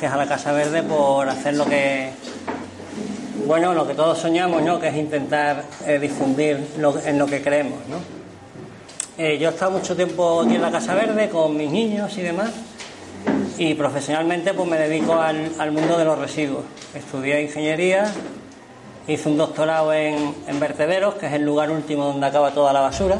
[0.00, 2.10] gracias a la Casa Verde por hacer lo que,
[3.48, 4.78] bueno, lo que todos soñamos, ¿no?
[4.78, 7.96] Que es intentar eh, difundir lo- en lo que creemos, ¿no?
[9.20, 12.20] Eh, yo he estado mucho tiempo aquí en la Casa Verde con mis niños y
[12.22, 12.50] demás
[13.58, 16.62] y profesionalmente pues me dedico al, al mundo de los residuos.
[16.94, 18.04] Estudié ingeniería,
[19.08, 22.82] hice un doctorado en, en vertederos, que es el lugar último donde acaba toda la
[22.82, 23.18] basura,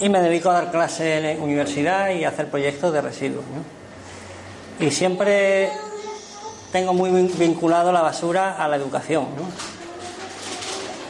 [0.00, 3.44] y me dedico a dar clases en universidad y a hacer proyectos de residuos.
[3.54, 3.79] ¿no?
[4.80, 5.70] Y siempre
[6.72, 9.42] tengo muy vin- vinculado la basura a la educación, ¿no?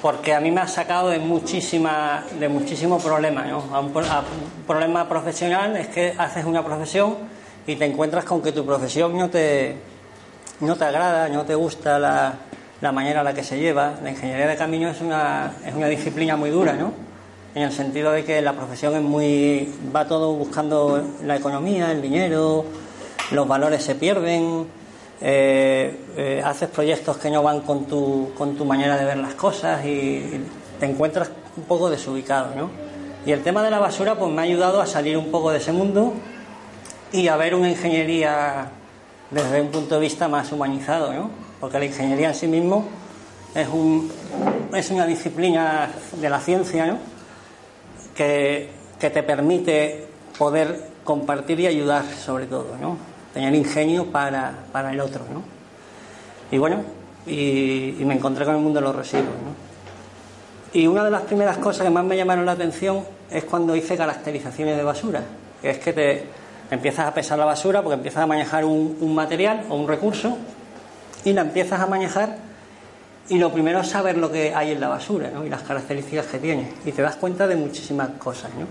[0.03, 3.47] porque a mí me ha sacado de muchísima, de muchísimos problemas.
[3.49, 3.59] ¿no?
[3.73, 7.17] A un, a un problema profesional es que haces una profesión
[7.67, 9.77] y te encuentras con que tu profesión no te,
[10.61, 12.33] no te agrada, no te gusta la,
[12.81, 13.93] la manera en la que se lleva.
[14.03, 16.93] La ingeniería de camino es una, es una disciplina muy dura, ¿no?
[17.55, 19.71] En el sentido de que la profesión es muy.
[19.95, 22.65] va todo buscando la economía, el dinero,
[23.31, 24.67] los valores se pierden,
[25.21, 29.35] eh, eh, haces proyectos que no van con tu, con tu manera de ver las
[29.35, 30.45] cosas y, y
[30.79, 32.71] te encuentras un poco desubicado, ¿no?
[33.27, 35.59] Y el tema de la basura pues me ha ayudado a salir un poco de
[35.59, 36.15] ese mundo
[37.13, 38.71] y a ver una ingeniería
[39.31, 41.31] desde un punto de vista más humanizado, ¿no?
[41.61, 42.87] Porque la ingeniería en sí mismo
[43.55, 44.11] es, un,
[44.75, 46.99] es una disciplina de la ciencia, ¿no?
[48.15, 50.07] Que, que te permite
[50.39, 53.10] poder compartir y ayudar, sobre todo, ¿no?
[53.35, 55.43] Tener ingenio para, para el otro, ¿no?
[56.51, 56.83] Y bueno,
[57.27, 59.71] y, y me encontré con el mundo de los residuos, ¿no?
[60.73, 63.97] Y una de las primeras cosas que más me llamaron la atención es cuando hice
[63.97, 65.23] caracterizaciones de basura,
[65.61, 66.27] que es que te
[66.71, 70.39] empiezas a pesar la basura porque empiezas a manejar un, un material o un recurso
[71.25, 72.37] y la empiezas a manejar
[73.29, 75.45] y lo primero es saber lo que hay en la basura ¿no?
[75.45, 78.51] y las características que tiene y te das cuenta de muchísimas cosas.
[78.55, 78.67] ¿no?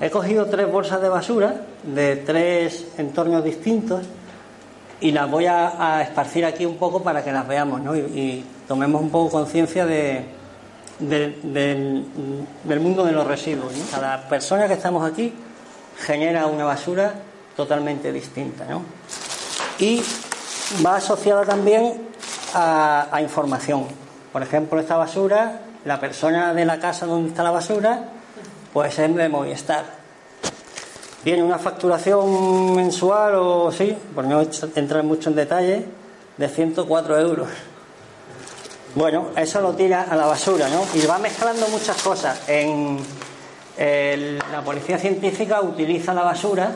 [0.00, 4.02] He cogido tres bolsas de basura de tres entornos distintos
[5.00, 9.10] y las voy a, esparcir aquí un poco para que las veamos y, tomemos un
[9.10, 10.24] poco conciencia de,
[10.98, 12.04] de-
[12.64, 13.72] del, mundo de los residuos.
[13.90, 15.32] Cada persona que estamos aquí
[15.96, 17.14] genera una basura
[17.56, 18.66] totalmente distinta.
[18.66, 18.82] ¿no?
[19.78, 20.02] Y
[20.84, 22.08] va asociada también
[22.54, 23.86] a información.
[24.32, 28.10] Por ejemplo, esta basura, la persona de la casa donde está la basura,
[28.72, 29.84] pues es de Movistar.
[31.24, 34.40] Tiene una facturación mensual o sí, por no
[34.74, 35.84] entrar mucho en detalle,
[36.36, 37.48] de 104 euros.
[38.94, 40.84] Bueno, eso lo tira a la basura, ¿no?
[40.94, 42.48] Y va mezclando muchas cosas.
[42.48, 42.98] En
[43.78, 46.72] la policía científica utiliza la basura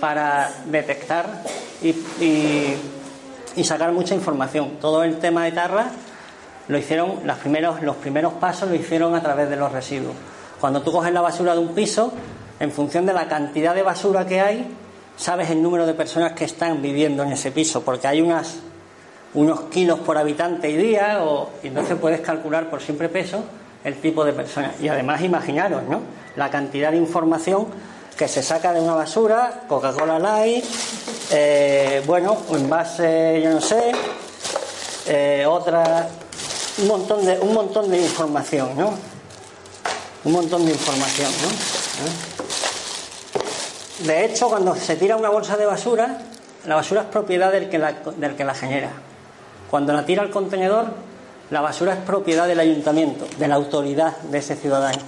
[0.00, 1.42] para detectar
[1.82, 4.78] y, sacar mucha información.
[4.80, 5.86] Todo el tema de tarra
[6.68, 7.20] lo hicieron,
[7.82, 10.14] los primeros pasos lo hicieron a través de los residuos.
[10.60, 12.12] Cuando tú coges la basura de un piso,
[12.58, 14.74] en función de la cantidad de basura que hay,
[15.16, 18.56] sabes el número de personas que están viviendo en ese piso, porque hay unas
[19.34, 23.44] unos kilos por habitante y día, o, y entonces puedes calcular por siempre peso
[23.84, 24.80] el tipo de personas.
[24.80, 26.00] Y además imaginaros, ¿no?
[26.36, 27.66] La cantidad de información
[28.16, 30.64] que se saca de una basura, Coca-Cola Light,
[31.30, 33.92] eh, bueno, envase, yo no sé,
[35.06, 36.08] eh, otra,
[36.78, 38.94] un montón de, un montón de información, ¿no?
[40.26, 41.30] Un montón de información,
[44.00, 44.06] ¿no?
[44.06, 46.18] De hecho, cuando se tira una bolsa de basura,
[46.66, 48.90] la basura es propiedad del que la, genera.
[49.70, 50.86] Cuando la tira al contenedor,
[51.50, 54.98] la basura es propiedad del ayuntamiento, de la autoridad de ese ciudadano.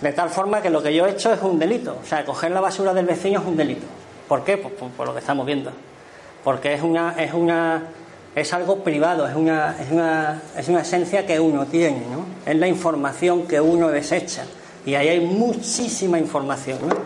[0.00, 1.98] De tal forma que lo que yo he hecho es un delito.
[2.00, 3.86] O sea, coger la basura del vecino es un delito.
[4.28, 4.58] ¿Por qué?
[4.58, 5.72] Pues por, lo que estamos viendo.
[6.44, 7.82] Porque es una, es una,
[8.34, 12.24] es algo privado, es una, es una, es una esencia que uno tiene, ¿no?
[12.46, 14.44] Es la información que uno desecha.
[14.86, 16.96] Y ahí hay muchísima información, ¿no?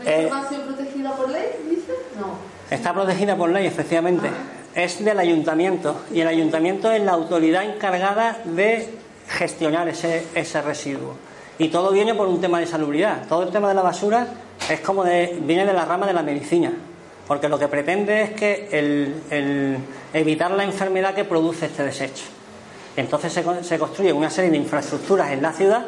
[0.00, 1.96] ¿Una información protegida por ley, dices?
[2.18, 2.38] No.
[2.70, 4.28] Está protegida por ley, efectivamente.
[4.74, 5.96] Es del ayuntamiento.
[6.12, 8.88] Y el ayuntamiento es la autoridad encargada de
[9.28, 11.14] gestionar ese, ese residuo.
[11.58, 13.26] Y todo viene por un tema de salubridad.
[13.28, 14.26] Todo el tema de la basura
[14.68, 16.72] es como de, viene de la rama de la medicina,
[17.26, 19.78] porque lo que pretende es que el,
[20.12, 22.24] evitar la enfermedad que produce este desecho.
[22.96, 25.84] Entonces se, se construye una serie de infraestructuras en la ciudad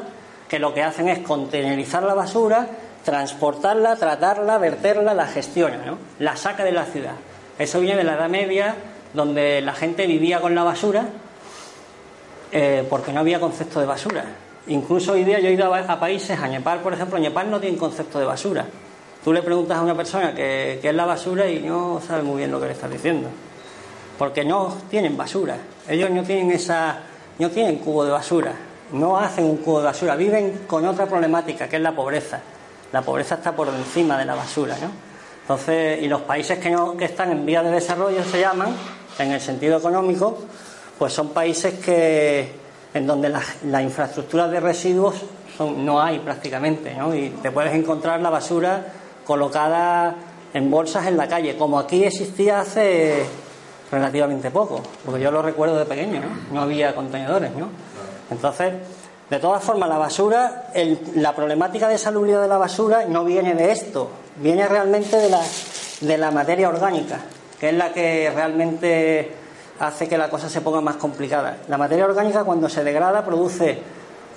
[0.49, 2.69] que lo que hacen es contenerizar la basura,
[3.05, 5.99] transportarla, tratarla, verterla, la gestiona, ¿no?
[6.19, 7.15] la saca de la ciudad.
[7.59, 8.75] Eso viene de la Edad Media,
[9.15, 11.07] donde la gente vivía con la basura
[12.53, 14.25] eh, porque no había concepto de basura.
[14.69, 17.77] Incluso hoy día yo he ido a, países, a Nepal, por ejemplo, Nepal no tiene
[17.79, 18.67] concepto de basura.
[19.27, 22.53] Tú le preguntas a una persona qué, es la basura y no sabe muy bien
[22.53, 23.29] lo que le estás diciendo.
[24.17, 25.57] Porque no tienen basura.
[25.89, 27.01] Ellos no tienen esa,
[27.41, 28.53] no tienen cubo de basura.
[28.93, 30.15] No hacen un cubo de basura.
[30.15, 32.39] Viven con otra problemática, que es la pobreza.
[32.93, 34.93] La pobreza está por encima de la basura, ¿no?
[35.41, 38.77] Entonces, y los países que, no, que están en vías de desarrollo se llaman,
[39.19, 40.39] en el sentido económico,
[41.01, 42.49] pues son países que
[42.95, 45.17] en donde la, infraestructura de residuos
[45.59, 47.13] no hay prácticamente, ¿no?
[47.13, 48.87] Y te puedes encontrar la basura
[49.27, 50.15] colocada
[50.55, 53.25] en bolsas en la calle, como aquí existía hace
[53.91, 56.55] relativamente poco, porque yo lo recuerdo de pequeño, ¿no?
[56.55, 57.69] No había contenedores, ¿no?
[58.31, 58.75] Entonces,
[59.29, 60.69] de todas formas, la basura,
[61.15, 65.43] la problemática de salubridad de la basura no viene de esto, viene realmente de la,
[66.01, 67.21] de la materia orgánica,
[67.59, 69.33] que es la que realmente
[69.79, 71.59] hace que la cosa se ponga más complicada.
[71.69, 73.79] La materia orgánica cuando se degrada produce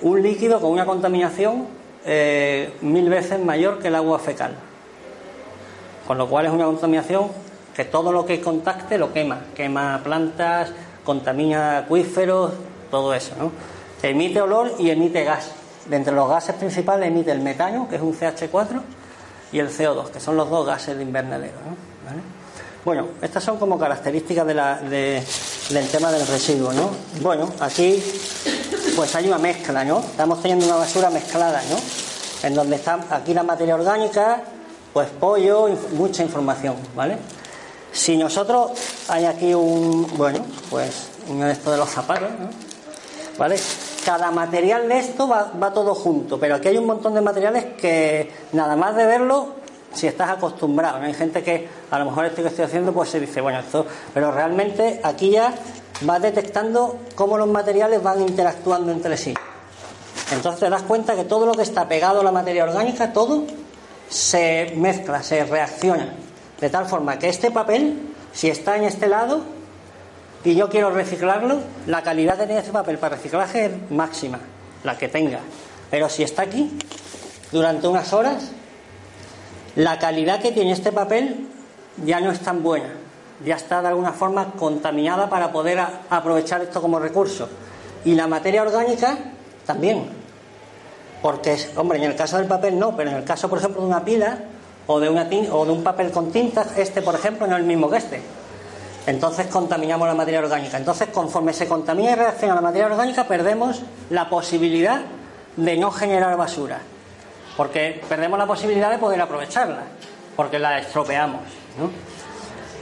[0.02, 1.66] un líquido con una contaminación
[2.04, 4.54] eh, mil veces mayor que el agua fecal.
[6.10, 7.28] Con lo cual es una contaminación
[7.72, 9.42] que todo lo que contacte lo quema.
[9.54, 10.72] Quema plantas,
[11.04, 12.50] contamina acuíferos,
[12.90, 13.36] todo eso.
[13.38, 13.52] ¿no?
[14.02, 15.52] Emite olor y emite gas.
[15.86, 18.82] De entre los gases principales emite el metano, que es un CH4,
[19.52, 21.54] y el CO2, que son los dos gases de invernadero.
[21.64, 21.76] ¿no?
[22.84, 26.90] Bueno, estas son como características de la, del tema del residuo, ¿no?
[27.20, 28.02] Bueno, aquí
[28.96, 30.00] pues hay una mezcla, ¿no?
[30.00, 31.76] Estamos teniendo una basura mezclada, ¿no?
[32.42, 34.42] En donde está aquí la materia orgánica,
[34.92, 37.16] pues pollo, mucha información, ¿vale?
[37.92, 38.72] Si nosotros
[39.08, 42.48] hay aquí un, bueno, pues uno de de los zapatos, ¿no?
[43.38, 43.56] ¿Vale?
[44.04, 47.64] Cada material de esto va, va todo junto, pero aquí hay un montón de materiales
[47.80, 49.60] que nada más de verlo
[49.92, 50.98] si estás acostumbrado.
[50.98, 51.06] ¿no?
[51.06, 53.86] Hay gente que a lo mejor esto que estoy haciendo pues se dice, bueno, esto,
[54.12, 55.54] pero realmente aquí ya
[56.02, 59.34] vas detectando cómo los materiales van interactuando entre sí.
[60.32, 63.44] Entonces te das cuenta que todo lo que está pegado a la materia orgánica, todo
[64.10, 66.12] se mezcla, se reacciona.
[66.60, 69.40] De tal forma que este papel, si está en este lado
[70.44, 74.40] y yo quiero reciclarlo, la calidad tiene este papel para reciclaje es máxima,
[74.84, 75.38] la que tenga.
[75.90, 76.76] Pero si está aquí,
[77.50, 78.50] durante unas horas,
[79.76, 81.48] la calidad que tiene este papel
[82.04, 82.90] ya no es tan buena,
[83.44, 85.80] ya está de alguna forma contaminada para poder
[86.10, 87.48] aprovechar esto como recurso.
[88.04, 89.16] Y la materia orgánica
[89.66, 90.19] también,
[91.22, 93.86] porque, hombre, en el caso del papel no, pero en el caso, por ejemplo, de
[93.86, 94.38] una pila
[94.86, 97.66] o de, una o de un papel con tintas, este, por ejemplo, no es el
[97.66, 98.22] mismo que este.
[99.06, 100.76] Entonces contaminamos la materia orgánica.
[100.76, 105.02] Entonces, conforme se contamina y reacciona la materia orgánica, perdemos la posibilidad
[105.56, 106.80] de no generar basura
[107.60, 109.82] porque perdemos la posibilidad de poder aprovecharla,
[110.34, 111.42] porque la estropeamos.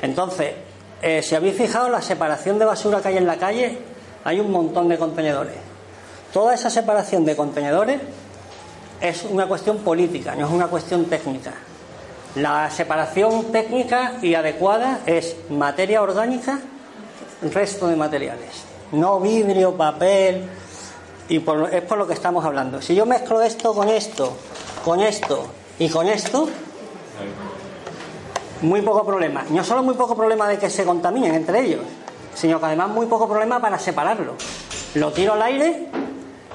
[0.03, 0.53] Entonces,
[1.03, 3.79] eh, si habéis fijado la separación de basura que hay en la calle,
[4.23, 5.57] hay un montón de contenedores.
[6.33, 8.01] Toda esa separación de contenedores
[9.01, 11.53] es una cuestión política, no es una cuestión técnica.
[12.35, 16.61] La separación técnica y adecuada es materia orgánica,
[17.53, 18.65] resto de materiales.
[18.93, 20.49] No vidrio, papel,
[21.29, 22.81] y es por lo que estamos hablando.
[22.81, 24.33] Si yo mezclo esto con esto,
[24.85, 25.47] con esto
[25.79, 26.49] y con esto,
[28.63, 29.45] muy poco problema.
[29.51, 31.83] No solo muy poco problema de que se contaminen entre ellos,
[32.35, 34.35] sino que además muy poco problema para separarlo.
[34.95, 35.89] Lo tiro al aire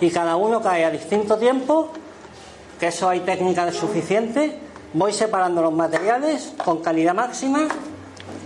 [0.02, 1.92] y cada uno cae a distinto tiempo,
[2.84, 4.60] que eso hay técnica suficiente.
[4.92, 7.70] Voy separando los materiales con calidad máxima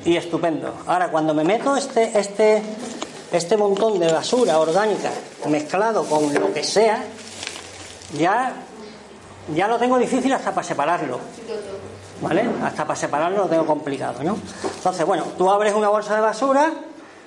[0.05, 0.75] y estupendo.
[0.85, 2.61] Ahora, cuando me meto este, este,
[3.31, 5.09] este montón de basura orgánica
[5.49, 7.03] mezclado con lo que sea,
[8.15, 8.53] ya
[9.55, 11.19] ya lo tengo difícil hasta para separarlo.
[12.21, 12.47] ¿Vale?
[12.63, 14.37] Hasta para separarlo lo tengo complicado, ¿no?
[14.63, 16.73] Entonces, bueno, tú abres una bolsa de basura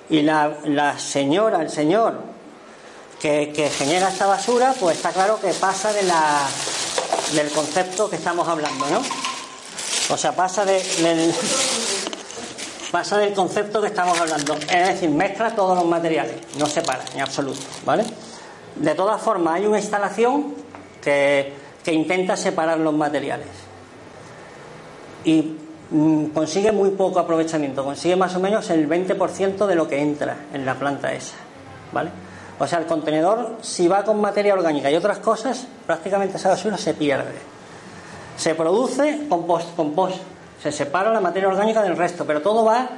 [0.09, 2.21] y la, señora, el señor
[3.19, 6.47] que, genera esta basura, pues está claro que pasa de la,
[7.35, 9.01] del concepto que estamos hablando, ¿no?
[10.13, 11.33] O sea, pasa de, del,
[12.91, 14.55] pasa del concepto que estamos hablando.
[14.55, 18.05] Es decir, mezcla todos los materiales, no separa en absoluto, ¿vale?
[18.77, 20.55] De todas formas, hay una instalación
[21.03, 21.53] que,
[21.85, 23.49] que intenta separar los materiales
[25.25, 25.57] y
[25.91, 30.37] mm, consigue muy poco aprovechamiento, consigue más o menos el 20% de lo que entra
[30.53, 31.35] en la planta esa,
[31.93, 32.11] ¿vale?
[32.62, 36.76] O sea, el contenedor, si va con materia orgánica y otras cosas, prácticamente esa basura
[36.76, 37.33] se pierde.
[38.37, 40.19] Se produce compost, compost,
[40.62, 42.90] se separa la materia orgánica del resto, pero todo va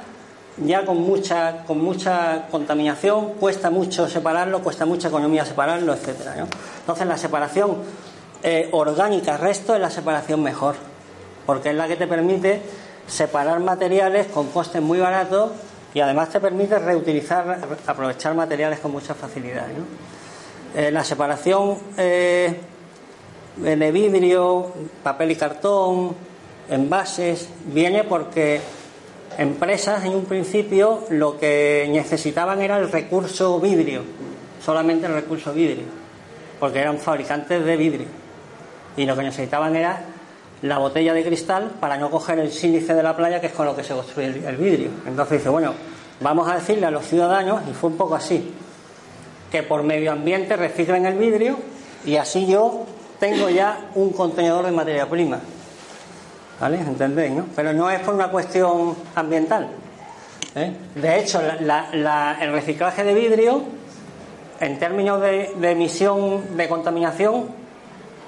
[0.57, 6.35] ya con mucha, con mucha contaminación, cuesta mucho separarlo, cuesta mucha economía separarlo, etcétera.
[6.35, 6.47] ¿no?
[6.81, 7.77] Entonces la separación
[8.43, 10.75] eh, orgánica resto es la separación mejor,
[11.45, 12.61] porque es la que te permite
[13.07, 15.51] separar materiales con costes muy baratos
[15.93, 19.67] y además te permite reutilizar, aprovechar materiales con mucha facilidad.
[20.75, 22.59] Eh, la separación eh,
[23.57, 24.71] de vidrio,
[25.03, 26.15] papel y cartón,
[26.69, 28.59] envases, viene porque
[29.37, 34.01] empresas en un principio lo que necesitaban era el recurso vidrio,
[34.63, 35.85] solamente el recurso vidrio,
[36.59, 38.07] porque eran fabricantes de vidrio.
[38.97, 40.01] Y lo que necesitaban era
[40.63, 43.65] la botella de cristal para no coger el sílice de la playa, que es con
[43.65, 44.89] lo que se construye el, vidrio.
[45.05, 45.73] Entonces dice, bueno,
[46.21, 48.53] vamos a decirle a los ciudadanos, y fue un poco así,
[49.51, 51.57] que por medio ambiente reciclen el vidrio
[52.05, 52.85] y así yo
[53.19, 55.39] tengo ya un contenedor de materia prima.
[56.59, 56.79] ¿Vale?
[56.79, 57.33] ¿Entendéis?
[57.33, 57.45] No?
[57.55, 59.67] Pero no es por una cuestión ambiental.
[60.55, 60.73] ¿eh?
[60.95, 63.63] De hecho, el reciclaje de vidrio,
[64.61, 67.62] en términos de, emisión de contaminación,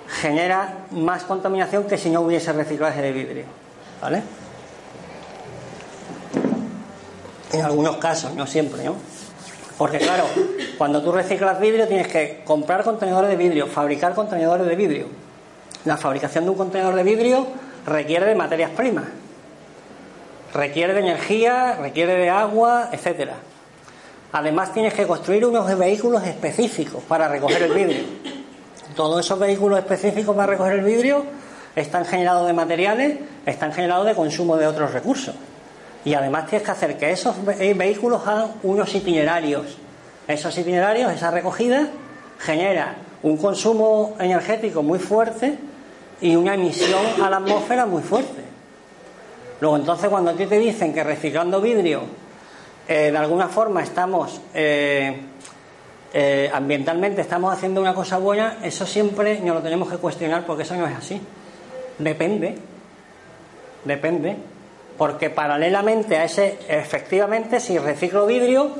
[0.08, 3.46] genera más contaminación que si no hubiese reciclaje de vidrio.
[4.02, 4.24] ¿Vale?
[7.52, 8.96] En algunos casos, no siempre, ¿no?
[9.78, 10.26] Porque claro,
[10.78, 15.08] cuando tú reciclas vidrio tienes que comprar contenedores de vidrio, fabricar contenedores de vidrio.
[15.84, 17.48] La fabricación de un contenedor de vidrio
[17.86, 19.06] requiere de materias primas,
[20.54, 23.36] requiere de energía, requiere de agua, etcétera.
[24.32, 28.04] Además tienes que construir unos vehículos específicos para recoger el vidrio.
[28.96, 31.25] Todos esos vehículos específicos para recoger el vidrio
[31.75, 35.36] están generados de materiales, están generados de consumo de otros recursos.
[36.06, 39.78] Y además tienes que hacer que esos vehículos hagan unos itinerarios.
[40.28, 41.90] Esos itinerarios, esa recogida,
[42.40, 45.58] genera un consumo energético muy fuerte
[46.22, 48.44] y una emisión a la atmósfera muy fuerte.
[49.60, 52.04] Luego entonces cuando a ti te dicen que reciclando vidrio
[52.88, 55.20] eh, de alguna forma estamos eh,
[56.17, 60.63] eh, ambientalmente estamos haciendo una cosa buena, eso siempre nos lo tenemos que cuestionar porque
[60.63, 61.19] eso no es así.
[62.00, 62.55] Depende,
[63.84, 64.38] depende,
[64.98, 68.72] porque paralelamente a ese, efectivamente, si reciclo vidrio,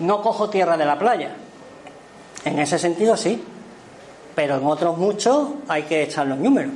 [0.00, 1.30] no cojo tierra de la playa.
[2.44, 3.42] En ese sentido sí,
[4.34, 6.72] pero en otros muchos hay que echar los números.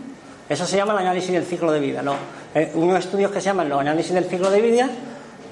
[0.48, 2.02] Eso se llama el análisis del ciclo de vida.
[2.02, 2.16] Los,
[2.54, 4.88] eh, unos estudios que se llaman los análisis del ciclo de vida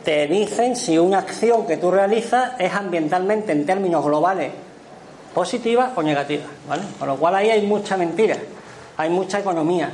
[0.05, 4.53] te dicen si una acción que tú realizas es ambientalmente en términos globales
[5.35, 6.45] positiva o negativa.
[6.69, 6.83] ¿vale?
[6.99, 8.37] Con lo cual ahí hay mucha mentira,
[8.97, 9.93] hay mucha economía,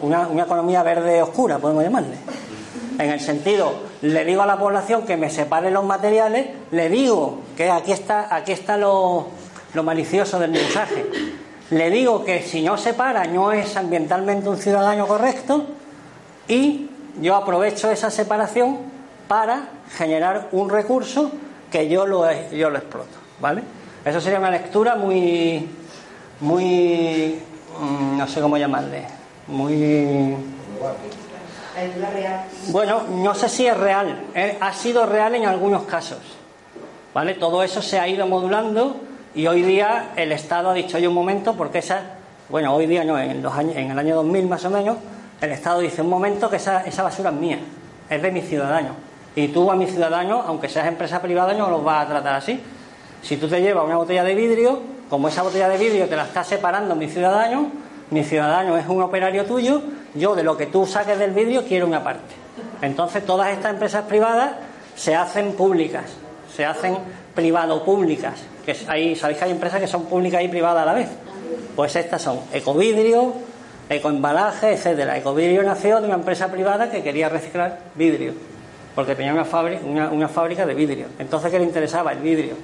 [0.00, 2.16] una, economía verde oscura, podemos llamarle.
[2.98, 3.72] En el sentido,
[4.02, 8.34] le digo a la población que me separe los materiales, le digo que aquí está,
[8.34, 9.26] aquí está lo,
[9.74, 11.04] lo malicioso del mensaje.
[11.70, 15.66] Le digo que si no separa no es ambientalmente un ciudadano correcto
[16.46, 16.88] y
[17.20, 18.95] yo aprovecho esa separación
[19.28, 21.30] para generar un recurso
[21.70, 23.62] que yo lo, yo lo exploto, ¿vale?
[24.04, 25.68] Eso sería una lectura muy,
[26.40, 27.38] muy,
[28.16, 29.04] no sé cómo llamarle,
[29.48, 30.36] muy...
[32.68, 34.56] Bueno, no sé si es real, ¿eh?
[34.60, 36.20] ha sido real en algunos casos,
[37.12, 37.34] ¿vale?
[37.34, 38.96] Todo eso se ha ido modulando
[39.34, 42.00] y hoy día el Estado ha dicho, hay un momento, porque esa,
[42.48, 44.96] bueno, hoy día no, en, los años, en el año 2000 más o menos,
[45.40, 47.58] el Estado dice, un momento que esa, esa basura es mía,
[48.08, 48.92] es de mis ciudadanos.
[49.36, 52.60] Y tú a mis ciudadanos, aunque seas empresa privada, no los vas a tratar así.
[53.22, 56.24] Si tú te llevas una botella de vidrio, como esa botella de vidrio te la
[56.24, 57.70] está separando mi ciudadano,
[58.10, 59.82] mi ciudadano es un operario tuyo,
[60.14, 62.34] yo de lo que tú saques del vidrio quiero una parte.
[62.82, 64.52] Entonces todas estas empresas privadas
[64.96, 66.04] se hacen públicas,
[66.54, 66.96] se hacen
[67.34, 71.08] privado-públicas que hay, sabéis que hay empresas que son públicas y privadas a la vez.
[71.76, 73.34] Pues estas son Ecovidrio,
[73.88, 75.16] Ecoembalaje, etcétera.
[75.16, 78.32] Ecovidrio nació de una empresa privada que quería reciclar vidrio,
[78.96, 81.08] porque tenía una fábrica, una, fábrica de vidrio.
[81.18, 82.12] Entonces, ¿qué le interesaba?
[82.12, 82.54] El vidrio.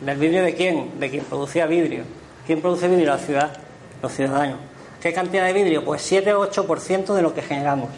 [0.00, 0.98] ¿Del vidrio de quién?
[0.98, 2.04] De quien producía vidrio.
[2.46, 3.08] ¿Quién produce vidrio?
[3.08, 3.50] La ciudad,
[4.00, 4.56] los ciudadanos.
[5.02, 5.84] ¿Qué cantidad de vidrio?
[5.84, 7.90] Pues 7 o 8% de lo que generamos.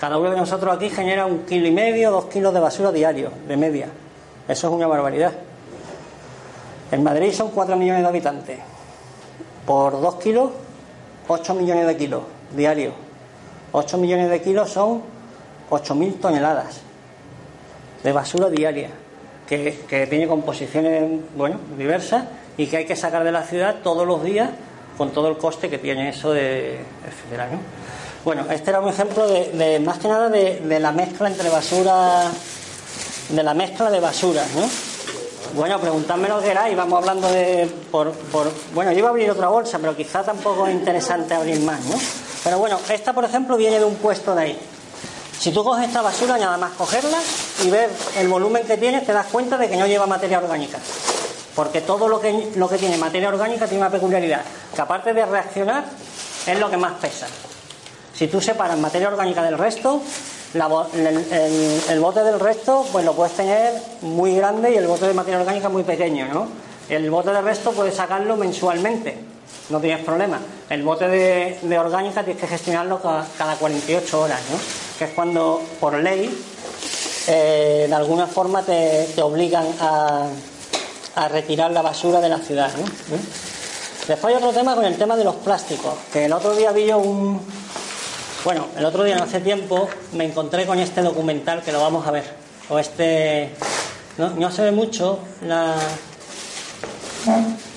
[0.00, 3.30] Cada uno de nosotros aquí genera un kilo y medio, dos kilos de basura diario,
[3.46, 3.88] de media.
[4.48, 5.34] Eso es una barbaridad.
[6.90, 8.58] En Madrid son 4 millones de habitantes.
[9.66, 10.50] Por 2 kilos,
[11.28, 12.22] 8 millones de kilos
[12.56, 12.94] diarios.
[13.72, 15.02] 8 millones de kilos son
[15.68, 16.85] 8.000 toneladas
[18.06, 18.88] de basura diaria,
[19.48, 22.22] que, que tiene composiciones bueno, diversas
[22.56, 24.50] y que hay que sacar de la ciudad todos los días
[24.96, 27.58] con todo el coste que tiene eso de etcétera, ¿no?
[28.24, 32.30] Bueno, este era un ejemplo de, más que nada de, la mezcla entre basura,
[33.28, 34.68] de la mezcla de basura, ¿no?
[35.56, 39.28] Bueno, preguntadme lo que y vamos hablando de por, por bueno, yo iba a abrir
[39.32, 41.96] otra bolsa, pero quizá tampoco es interesante abrir más, ¿no?
[42.44, 44.58] Pero bueno, esta por ejemplo viene de un puesto de ahí.
[45.38, 47.18] Si tú coges esta basura, nada más cogerla
[47.64, 50.78] y ver el volumen que tiene, te das cuenta de que no lleva materia orgánica.
[51.54, 54.42] Porque todo lo que, lo que tiene materia orgánica tiene una peculiaridad,
[54.74, 55.84] que aparte de reaccionar,
[56.46, 57.26] es lo que más pesa.
[58.14, 60.00] Si tú separas materia orgánica del resto,
[60.54, 65.40] el, bote del resto pues lo puedes tener muy grande y el bote de materia
[65.40, 66.48] orgánica muy pequeño, ¿no?
[66.88, 69.18] El bote del resto puedes sacarlo mensualmente,
[69.68, 70.40] no tienes problema.
[70.70, 74.85] El bote de, de orgánica tienes que gestionarlo cada, cada, 48 horas, ¿no?
[74.98, 76.30] Que es cuando, por ley,
[77.26, 80.28] eh, de alguna forma te, te obligan a,
[81.16, 82.86] a, retirar la basura de la ciudad, ¿no?
[82.86, 83.20] ¿Eh?
[84.08, 86.86] Después hay otro tema con el tema de los plásticos, que el otro día vi
[86.86, 87.40] yo un,
[88.46, 92.06] bueno, el otro día, no hace tiempo, me encontré con este documental que lo vamos
[92.06, 92.22] a ver.
[92.68, 93.50] O este.
[94.18, 95.74] No, se ve mucho la,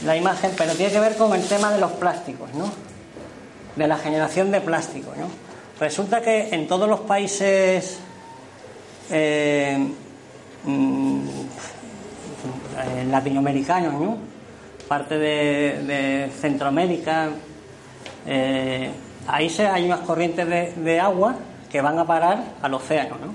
[0.05, 2.71] la imagen, pero tiene que ver con el tema de los plásticos, ¿no?
[3.75, 5.48] De la generación de plástico, ¿no?
[5.79, 7.99] Resulta que en todos los países
[9.09, 9.77] eh,
[10.65, 11.21] mm,
[13.09, 14.17] latinoamericanos, ¿no?
[14.89, 17.29] Parte de, de Centroamérica,
[18.27, 18.89] eh,
[19.27, 21.35] ahí se, hay unas corrientes de, de, agua
[21.71, 23.33] que van a parar al océano, ¿no?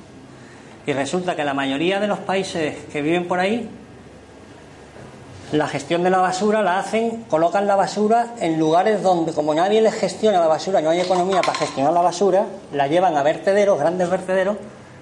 [0.86, 3.70] Y resulta que la mayoría de los países que viven por ahí,
[5.54, 9.80] la gestión de la basura la hacen, colocan la basura en lugares donde, como nadie
[9.80, 13.78] les gestiona la basura, no hay economía para gestionar la basura, la llevan a vertederos,
[13.78, 14.56] grandes vertederos,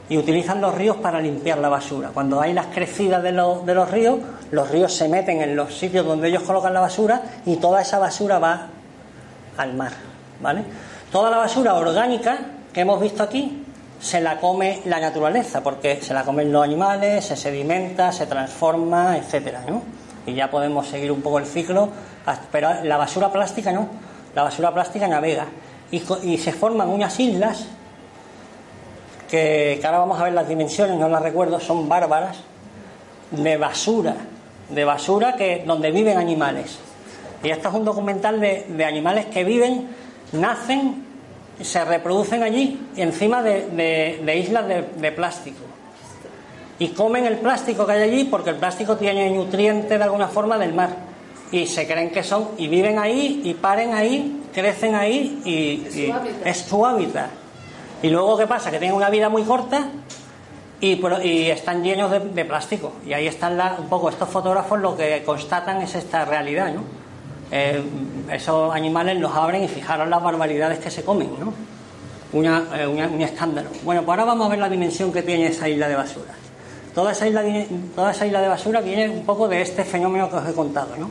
[0.08, 2.10] y utilizan los ríos para limpiar la basura.
[2.12, 4.18] Cuando hay las crecidas de, de los ríos,
[4.50, 7.98] los ríos se meten en los sitios donde ellos colocan la basura y toda esa
[7.98, 8.68] basura va
[9.56, 9.92] al mar.
[10.40, 10.64] ¿vale?
[11.10, 12.38] Toda la basura orgánica
[12.72, 13.64] que hemos visto aquí
[14.00, 19.16] se la come la naturaleza, porque se la comen los animales, se sedimenta, se transforma,
[19.16, 19.62] etcétera.
[20.26, 21.88] Y ya podemos seguir un poco el ciclo,
[22.50, 23.88] pero la basura plástica no,
[24.34, 25.46] la basura plástica navega
[25.90, 27.66] y, y se forman unas islas
[29.32, 32.36] que, ahora vamos a ver las dimensiones, no las recuerdo, son bárbaras,
[33.30, 34.14] de basura,
[34.68, 36.78] de basura que donde viven animales.
[37.42, 39.88] Y esto es un documental de, de animales que viven
[40.32, 41.02] nacen,
[41.62, 45.60] se reproducen allí encima de, de, de islas de, plástico.
[46.82, 50.58] Y comen el plástico que hay allí porque el plástico tiene nutrientes de alguna forma
[50.58, 50.90] del mar.
[51.52, 55.96] Y se creen que son, y viven ahí, y paren ahí, crecen ahí, y, es,
[55.96, 56.46] y su hábitat.
[56.46, 57.30] es su hábitat.
[58.02, 58.72] Y luego, ¿qué pasa?
[58.72, 59.90] Que tienen una vida muy corta
[60.80, 62.94] y, y están llenos de, de, plástico.
[63.06, 66.82] Y ahí están la, un poco estos fotógrafos lo que constatan es esta realidad, ¿no?
[67.52, 67.80] eh,
[68.32, 71.52] esos animales los abren y fijaros las barbaridades que se comen, ¿no?
[72.32, 73.68] Una, eh, una, un escándalo.
[73.84, 76.41] Bueno, pues ahora vamos a ver la dimensión que tiene esa isla de basura.
[76.94, 77.42] Toda esa isla,
[77.94, 80.96] toda esa isla de basura viene un poco de este fenómeno que os he contado,
[80.98, 81.10] ¿no?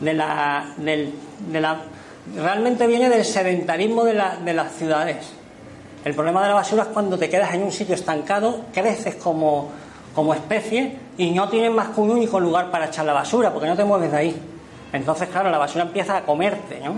[0.00, 1.14] De la, del,
[1.50, 1.80] de la,
[2.36, 5.32] realmente viene del sedentarismo de, de las ciudades.
[6.04, 9.70] El problema de la basura es cuando te quedas en un sitio estancado, creces como,
[10.14, 13.68] como especie y no tienes más que un único lugar para echar la basura, porque
[13.68, 14.36] no te mueves de ahí.
[14.92, 16.96] Entonces, claro, la basura empieza a comerte, ¿no?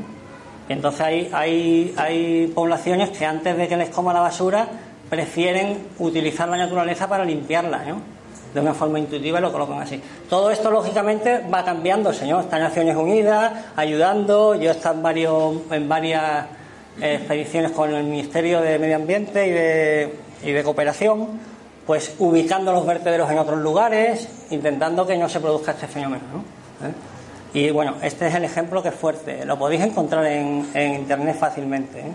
[0.69, 4.67] Y entonces hay, hay, hay poblaciones que antes de que les coma la basura
[5.09, 8.16] prefieren utilizar la naturaleza para limpiarla, ¿no?
[8.57, 10.01] De una forma intuitiva lo colocan así.
[10.31, 12.45] Todo esto, lógicamente, va cambiando, señor.
[12.45, 14.55] Está Naciones Unidas ayudando.
[14.55, 16.47] Yo he estado en, varios, en varias
[17.03, 21.39] eh, expediciones con el Ministerio de Medio Ambiente y de, y de Cooperación,
[21.87, 26.89] pues ubicando los vertederos en otros lugares, intentando que no se produzca este fenómeno, ¿no?
[26.89, 26.93] ¿Eh?
[27.53, 29.45] Y bueno, este es el ejemplo que es fuerte.
[29.45, 32.01] Lo podéis encontrar en, en internet fácilmente.
[32.01, 32.13] ¿eh?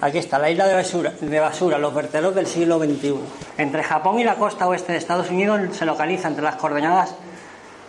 [0.00, 3.14] Aquí está, la isla de basura, los vertederos del siglo XXI.
[3.56, 7.14] Entre Japón y la costa oeste de Estados Unidos se localiza entre las coordenadas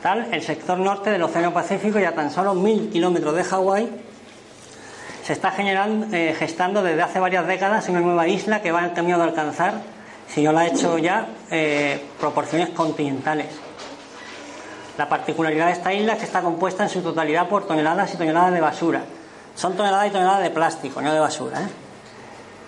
[0.02, 3.90] tal el sector norte del Océano Pacífico y a tan solo mil kilómetros de Hawái
[5.24, 8.92] se está generando, eh, gestando desde hace varias décadas una nueva isla que va en
[8.92, 9.74] camino de alcanzar,
[10.28, 13.48] si no la ha hecho ya, eh, proporciones continentales.
[14.98, 18.18] La particularidad de esta isla es que está compuesta en su totalidad por toneladas y
[18.18, 19.02] toneladas de basura.
[19.54, 21.62] Son toneladas y toneladas de plástico, no de basura.
[21.62, 21.89] ¿eh?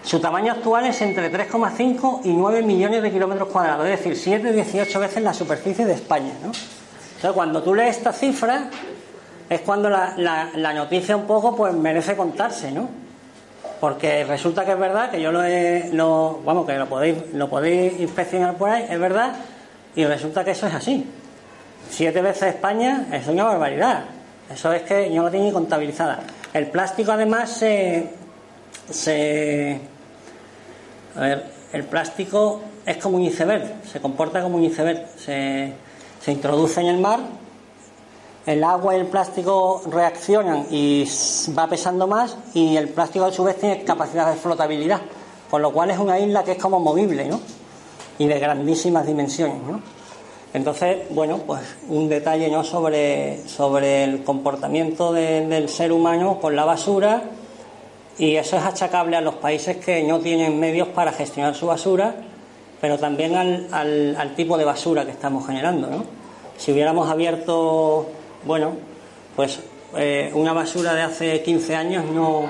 [0.03, 4.51] Su tamaño actual es entre 3,5 y 9 millones de kilómetros cuadrados, es decir, 7
[4.51, 6.33] 18 veces la superficie de España.
[6.41, 6.47] ¿no?
[6.47, 8.69] Entonces, cuando tú lees esta cifra,
[9.47, 12.89] es cuando la, la, noticia un poco pues merece contarse, ¿no?
[13.79, 17.49] Porque resulta que es verdad que yo lo he, lo, vamos, que lo podéis, lo
[17.49, 19.33] podéis inspeccionar por ahí, es verdad,
[19.95, 21.05] y resulta que eso es así.
[21.89, 24.05] Siete veces España es una barbaridad.
[24.51, 26.21] Eso es que yo no tengo ni contabilizada.
[26.53, 28.09] El plástico además se,
[28.89, 29.79] se
[31.15, 35.73] a ver, el plástico es como un iceberg, se comporta como un iceberg, se,
[36.23, 37.19] se introduce en el mar,
[38.45, 41.07] el agua y el plástico reaccionan y
[41.57, 44.99] va pesando más y el plástico a su vez tiene capacidad de flotabilidad,
[45.49, 47.39] con lo cual es una isla que es como movible, ¿no?
[48.17, 49.79] Y de grandísimas dimensiones, ¿no?
[50.53, 52.63] Entonces, bueno, pues un detalle ¿no?
[52.65, 57.21] sobre, sobre el comportamiento de- del ser humano con la basura
[58.17, 62.15] y eso es achacable a los países que no tienen medios para gestionar su basura,
[62.79, 65.87] pero también al, al- al tipo de basura que estamos generando.
[65.87, 66.03] ¿no?
[66.57, 68.09] Si hubiéramos abierto,
[68.45, 68.73] bueno,
[69.35, 69.59] pues
[69.97, 72.45] eh, una basura de hace 15 años, no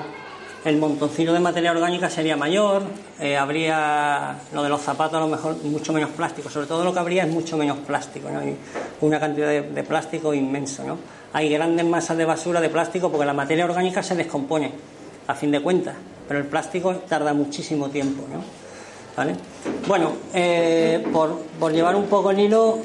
[0.64, 2.82] el montoncillo de materia orgánica sería mayor,
[3.18, 6.92] eh, habría lo de los zapatos a lo mejor mucho menos plástico, sobre todo lo
[6.92, 8.38] que habría es mucho menos plástico, ¿no?
[8.38, 8.56] Hay
[9.00, 10.98] una cantidad de, de plástico inmenso, ¿no?
[11.32, 14.70] Hay grandes masas de basura de plástico porque la materia orgánica se descompone,
[15.26, 15.94] a fin de cuentas,
[16.28, 18.42] pero el plástico tarda muchísimo tiempo, ¿no?
[19.16, 19.34] ¿Vale?
[19.86, 22.78] Bueno, eh, por, por llevar un poco el hilo,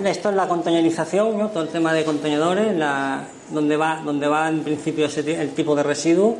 [0.00, 1.48] mm, esto es la contenerización, ¿no?
[1.48, 5.76] todo el tema de contenedores, la, donde, va, donde va en principio ese el tipo
[5.76, 6.36] de residuo,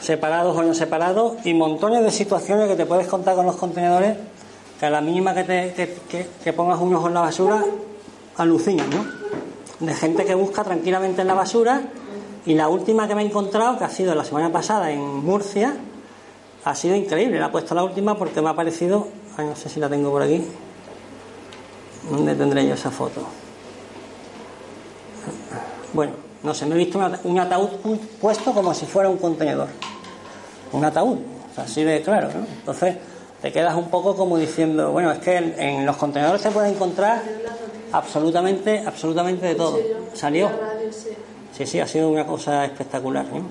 [0.00, 4.16] separados o no separados, y montones de situaciones que te puedes contar con los contenedores,
[4.80, 7.64] que a la mínima que, te, que pongas un ojo en la basura,
[8.36, 9.06] alucinas, ¿no?
[9.86, 11.82] De gente que busca tranquilamente en la basura,
[12.46, 15.74] y la última que me he encontrado, que ha sido la semana pasada en Murcia,
[16.64, 17.38] ha sido increíble.
[17.38, 19.08] La he puesto la última porque me ha parecido.
[19.36, 20.42] Ay, no sé si la tengo por aquí.
[22.10, 23.22] ¿Dónde tendré yo esa foto?
[25.92, 29.08] Bueno, no sé, me he visto un ata- un ataúd pu- puesto como si fuera
[29.08, 29.68] un contenedor.
[30.72, 31.18] Un ataúd,
[31.50, 32.44] o sea, así de claro, ¿no?
[32.46, 32.96] Entonces
[33.42, 36.68] te quedas un poco como diciendo, bueno, es que en, en los contenedores se puede
[36.68, 37.22] encontrar
[37.92, 39.78] absolutamente, absolutamente de todo.
[40.14, 40.48] ¿Salió?
[41.56, 41.66] Sí.
[41.66, 43.26] Sí, ha sido una cosa espectacular.
[43.32, 43.46] ¿no?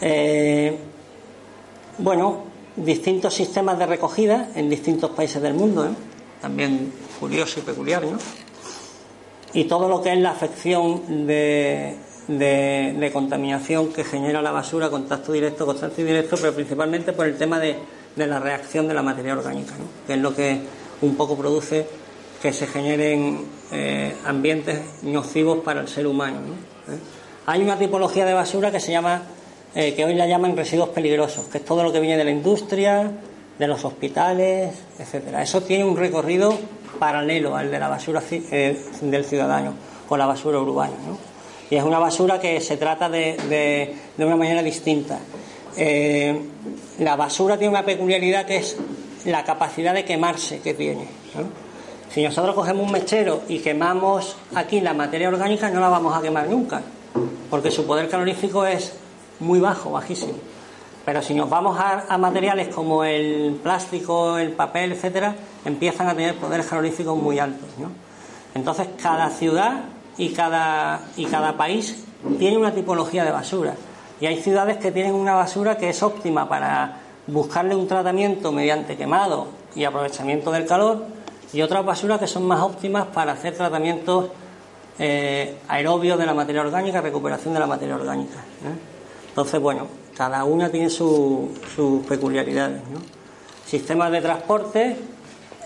[0.00, 0.78] Eh,
[1.98, 2.44] bueno,
[2.76, 5.90] distintos sistemas de recogida en distintos países del mundo, ¿eh?
[6.40, 8.18] también curioso y peculiar, ¿no?
[9.54, 11.96] Y todo lo que es la afección de,
[13.12, 17.76] contaminación que genera la basura, contacto directo, contacto indirecto, pero principalmente por el tema de,
[18.14, 20.06] de la reacción de la materia orgánica, ¿no?
[20.06, 20.60] que es lo que
[21.00, 21.86] un poco produce
[22.42, 26.40] que se generen eh, ambientes nocivos para el ser humano.
[26.40, 26.54] ¿no?
[26.88, 26.98] ¿Eh?
[27.46, 29.22] Hay una tipología de basura que se llama,
[29.74, 32.30] eh, que hoy la llaman residuos peligrosos, que es todo lo que viene de la
[32.30, 33.10] industria,
[33.58, 35.42] de los hospitales, etcétera.
[35.42, 36.56] Eso tiene un recorrido
[36.98, 39.74] paralelo al de la basura eh, del ciudadano
[40.08, 40.94] o la basura urbana.
[41.06, 41.18] ¿no?
[41.70, 45.18] Y es una basura que se trata de, una manera distinta.
[46.98, 48.76] La basura tiene una peculiaridad que es
[49.24, 51.06] la capacidad de quemarse que tiene.
[51.34, 51.67] ¿no?
[52.10, 56.22] Si nosotros cogemos un mechero y quemamos aquí la materia orgánica, no la vamos a
[56.22, 56.80] quemar nunca,
[57.50, 58.94] porque su poder calorífico es
[59.40, 60.34] muy bajo, bajísimo.
[61.04, 66.14] Pero si nos vamos a, a materiales como el plástico, el papel, etcétera, empiezan a
[66.14, 67.68] tener poderes caloríficos muy altos.
[67.78, 67.90] ¿no?
[68.54, 69.84] Entonces, cada ciudad
[70.16, 72.04] y cada, y cada país
[72.38, 73.74] tiene una tipología de basura.
[74.20, 78.96] Y hay ciudades que tienen una basura que es óptima para buscarle un tratamiento mediante
[78.96, 81.06] quemado y aprovechamiento del calor,
[81.52, 84.26] y otras basuras que son más óptimas para hacer tratamientos
[84.98, 88.34] eh, aerobios de la materia orgánica, recuperación de la materia orgánica.
[88.64, 88.78] ¿eh?
[89.28, 92.80] Entonces, bueno, cada una tiene su- sus peculiaridades.
[93.66, 94.96] Sistemas de transporte,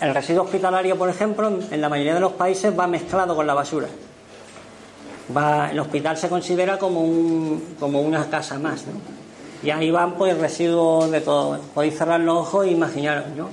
[0.01, 3.47] el residuo hospitalario, por ejemplo, en- en la mayoría de los países va mezclado con
[3.47, 3.89] la basura.
[5.35, 8.85] Va, el hospital se considera como, un, como una casa más.
[8.87, 8.93] ¿no?
[9.63, 11.59] Y ahí van pues residuos de todo.
[11.75, 13.49] Podéis cerrar los ojos e imaginaros, ¿no?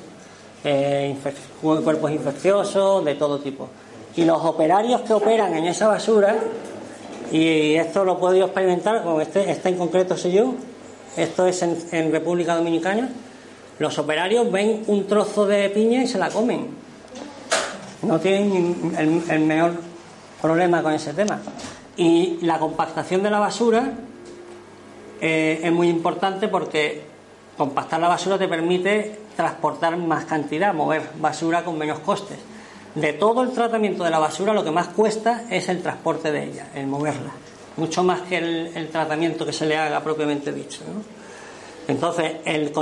[0.63, 1.15] Eh,
[1.61, 3.69] cuerpos infecciosos, de todo tipo.
[4.15, 6.35] Y los operarios que operan en esa basura,
[7.31, 10.53] y esto lo puedo experimentar con este, este en concreto soy yo,
[11.15, 13.09] esto es en, en República Dominicana,
[13.77, 16.67] los operarios ven un trozo de piña y se la comen.
[18.01, 19.73] No tienen el, el menor
[20.41, 21.39] problema con ese tema.
[21.95, 23.93] Y la compactación de la basura
[25.21, 27.01] eh, es muy importante porque
[27.57, 32.37] compactar la basura te permite transportar más cantidad, mover basura con menos costes.
[32.93, 36.43] De todo el tratamiento de la basura, lo que más cuesta es el transporte de
[36.43, 37.31] ella, el moverla,
[37.77, 40.81] mucho más que el, tratamiento que se le haga propiamente dicho.
[40.93, 41.01] ¿no?
[41.87, 42.73] Entonces, el,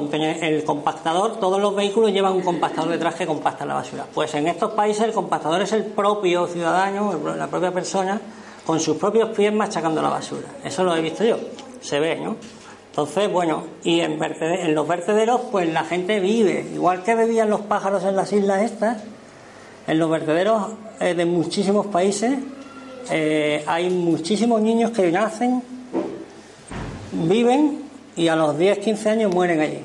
[0.42, 4.08] el compactador, todos los vehículos llevan un compactador detrás que compacta la basura.
[4.12, 8.20] Pues en estos países el compactador es el propio ciudadano, la propia persona,
[8.66, 10.48] con sus propios pies machacando la basura.
[10.64, 11.38] Eso lo he visto yo,
[11.82, 12.36] se ve, ¿no?
[12.98, 17.62] Entonces, bueno, y en, en, los vertederos, pues la gente vive, igual que bebían los
[17.62, 19.04] pájaros en las islas estas,
[19.86, 22.40] en los vertederos eh, de muchísimos países
[23.12, 25.62] eh, hay muchísimos niños que nacen,
[27.12, 27.84] viven
[28.16, 29.82] y a los 10, 15 años mueren allí.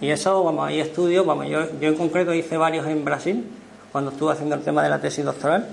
[0.00, 3.44] Y eso, vamos, hay estudios, vamos, yo, yo en concreto hice varios en Brasil,
[3.90, 5.66] cuando estuve haciendo el tema de la tesis doctoral,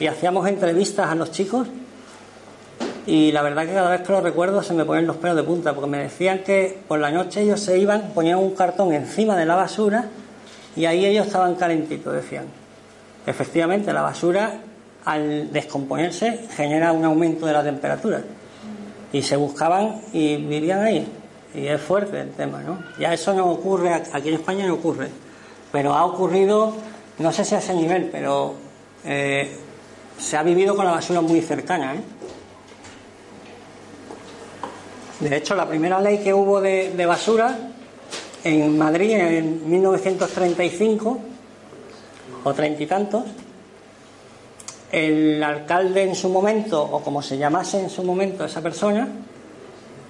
[0.00, 1.68] y hacíamos entrevistas a los chicos
[3.06, 5.42] y la verdad que cada vez que lo recuerdo se me ponen los pelos de
[5.42, 9.36] punta, porque me decían que por la noche ellos se iban, ponían un cartón encima
[9.36, 10.06] de la basura
[10.74, 12.46] y ahí ellos estaban calentitos, decían.
[13.26, 14.60] Efectivamente, la basura
[15.04, 18.22] al descomponerse genera un aumento de la temperatura.
[19.12, 21.06] Y se buscaban y vivían ahí.
[21.54, 22.78] Y es fuerte el tema, ¿no?
[22.98, 25.08] Ya eso no ocurre, aquí en España no ocurre.
[25.70, 26.74] Pero ha ocurrido,
[27.18, 28.54] no sé si a ese nivel, pero
[29.04, 29.56] eh,
[30.18, 32.00] se ha vivido con la basura muy cercana, ¿eh?
[35.24, 37.56] De hecho, la primera ley que hubo de, basura
[38.44, 41.18] en Madrid en 1935
[42.44, 43.24] o treinta y tantos,
[44.92, 49.08] el alcalde en su momento, o como se llamase en su momento esa persona,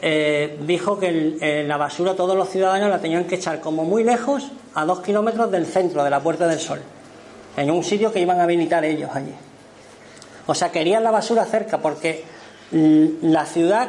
[0.03, 4.03] eh, dijo que eh, la basura todos los ciudadanos la tenían que echar como muy
[4.03, 6.81] lejos, a dos kilómetros del centro, de la Puerta del Sol,
[7.57, 9.35] en un sitio que iban a habilitar ellos allí.
[10.49, 12.25] O sea, querían la basura cerca porque
[12.73, 13.87] la ciudad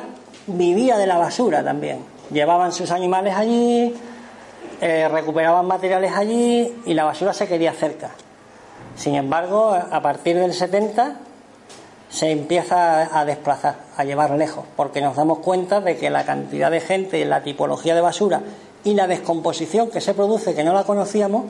[0.48, 2.00] vivía de la basura también.
[2.32, 3.94] Llevaban sus animales allí,
[4.82, 8.12] eh, recuperaban materiales allí y la basura se quería cerca.
[8.96, 11.18] Sin embargo, a partir del 70
[12.10, 16.72] se empieza a desplazar, a llevar lejos, porque nos damos cuenta de que la cantidad
[16.72, 18.42] de gente, la tipología de basura
[18.84, 21.46] y la descomposición que se produce, que no la conocíamos,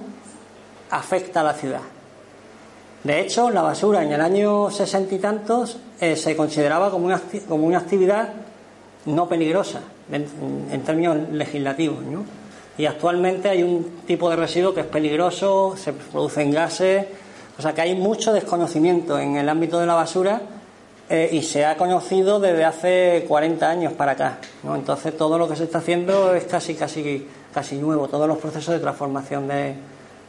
[0.90, 1.82] afecta a la ciudad.
[3.04, 7.22] De hecho, la basura en el año sesenta y tantos eh, se consideraba como una,
[7.48, 8.30] como una actividad
[9.06, 12.00] no peligrosa en, términos legislativos.
[12.78, 17.06] Y actualmente hay un tipo de residuo que es peligroso, se producen gases,
[17.58, 20.42] o sea que hay mucho desconocimiento en el ámbito de la basura
[21.10, 24.40] eh, y se ha conocido desde hace 40 años para acá.
[24.64, 28.74] Entonces todo lo que se está haciendo es casi, casi, casi nuevo, todos los procesos
[28.74, 29.76] de transformación de,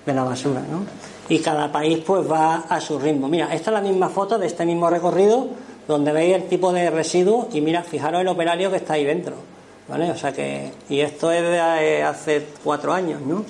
[0.06, 0.60] de la basura.
[1.28, 3.26] Y cada país pues va a su ritmo.
[3.26, 5.48] Mira, esta es la misma foto de este mismo recorrido
[5.86, 9.36] donde veis el tipo de residuos y mira, fijaros el operario que está ahí dentro,
[9.88, 10.10] ¿vale?
[10.10, 13.44] O sea que, y esto es de hace cuatro años, ¿no?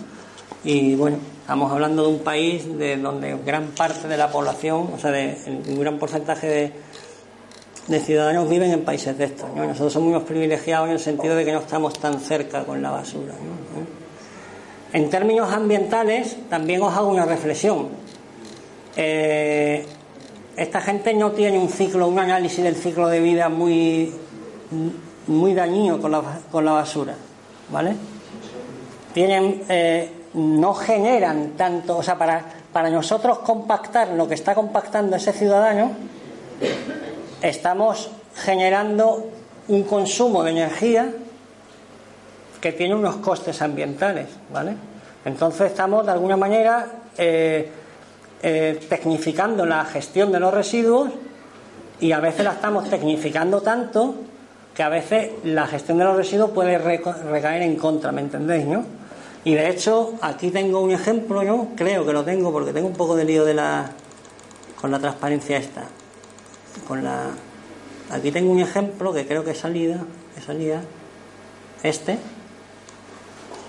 [0.65, 4.99] Y bueno, estamos hablando de un país de donde gran parte de la población, o
[4.99, 5.37] sea, de,
[5.69, 6.73] un gran porcentaje
[7.89, 9.65] de, ciudadanos viven en países de estos, ¿no?
[9.65, 12.91] Nosotros somos unos privilegiados en el sentido de que no estamos tan cerca con la
[12.91, 13.35] basura,
[14.93, 17.89] En términos ambientales, también os hago una reflexión.
[18.97, 19.87] Eh,
[20.57, 24.13] esta gente no tiene un ciclo, un análisis del ciclo de vida muy,
[25.27, 27.15] muy dañino con la, con la basura,
[27.71, 27.95] ¿vale?
[29.13, 32.43] Tienen, eh, no generan tanto, o sea, para,
[32.73, 35.93] para nosotros compactar lo que está compactando ese ciudadano,
[37.43, 39.27] estamos generando
[39.69, 41.13] un consumo de energía
[42.61, 44.75] que tiene unos costes ambientales, ¿vale?
[45.25, 46.87] Entonces estamos de alguna manera
[47.19, 47.71] eh,
[48.49, 51.11] eh, tecnificando la gestión de los residuos
[51.99, 54.15] y a veces la estamos tecnificando tanto
[54.73, 58.65] que a veces la gestión de los residuos puede recaer en contra, ¿me entendéis?
[58.65, 58.85] ¿no?
[59.43, 61.71] Y de hecho, aquí tengo un ejemplo, ¿no?
[61.75, 63.91] Creo que lo tengo porque tengo un poco de lío de la
[64.81, 65.83] con la transparencia esta.
[66.87, 67.31] Con la
[68.13, 70.05] aquí tengo un ejemplo que creo que es salida,
[70.39, 70.83] es salida
[71.83, 72.17] este.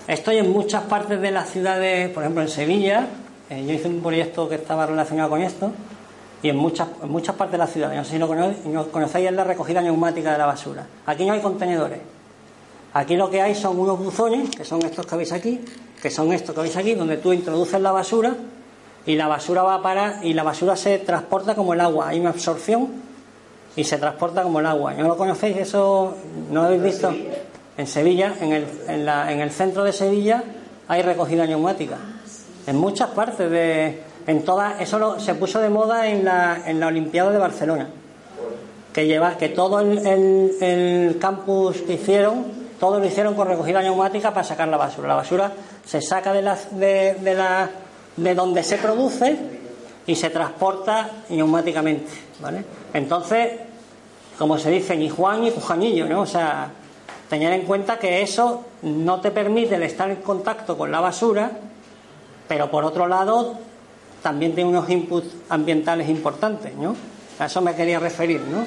[0.06, 3.08] Estoy en muchas partes de las ciudades, por ejemplo en Sevilla,
[3.50, 5.72] eh, yo hice un proyecto que estaba relacionado con esto
[6.42, 8.28] y en muchas, muchas partes de la ciudad, no sé si lo
[8.90, 10.86] conocéis, es la recogida neumática de la basura.
[11.06, 11.98] Aquí no hay contenedores.
[12.94, 15.60] Aquí lo que hay son unos buzones, que son estos que veis aquí,
[16.00, 18.34] que son estos que veis aquí, donde tú introduces la basura
[19.04, 22.08] y la basura va a parar y la basura se transporta como el agua.
[22.08, 22.88] Hay una absorción
[23.74, 24.94] y se transporta como el agua.
[24.94, 25.56] ¿No lo conocéis?
[25.56, 26.14] ¿Eso
[26.50, 27.14] no lo habéis visto?
[27.76, 30.42] En Sevilla, en el, en, en el centro de Sevilla,
[30.88, 31.98] hay recogida neumática
[32.68, 36.88] en muchas partes de en todas eso se puso de moda en la, en la
[36.88, 37.88] Olimpiada de Barcelona
[38.92, 40.06] que lleva que todo el,
[40.60, 42.44] el, campus que hicieron
[42.78, 45.52] todo lo hicieron con recogida neumática para sacar la basura la basura
[45.82, 47.70] se saca de la, de, de la
[48.18, 49.38] de donde se produce
[50.06, 52.64] y se transporta neumáticamente ¿vale?
[52.92, 53.60] entonces
[54.38, 56.70] como se dice ni Juan ni Juanillo no o sea
[57.30, 61.50] tener en cuenta que eso no te permite el estar en contacto con la basura
[62.48, 63.54] pero por otro lado
[64.22, 66.96] también tiene unos inputs ambientales importantes, ¿no?
[67.38, 68.66] A eso me quería referir, ¿no?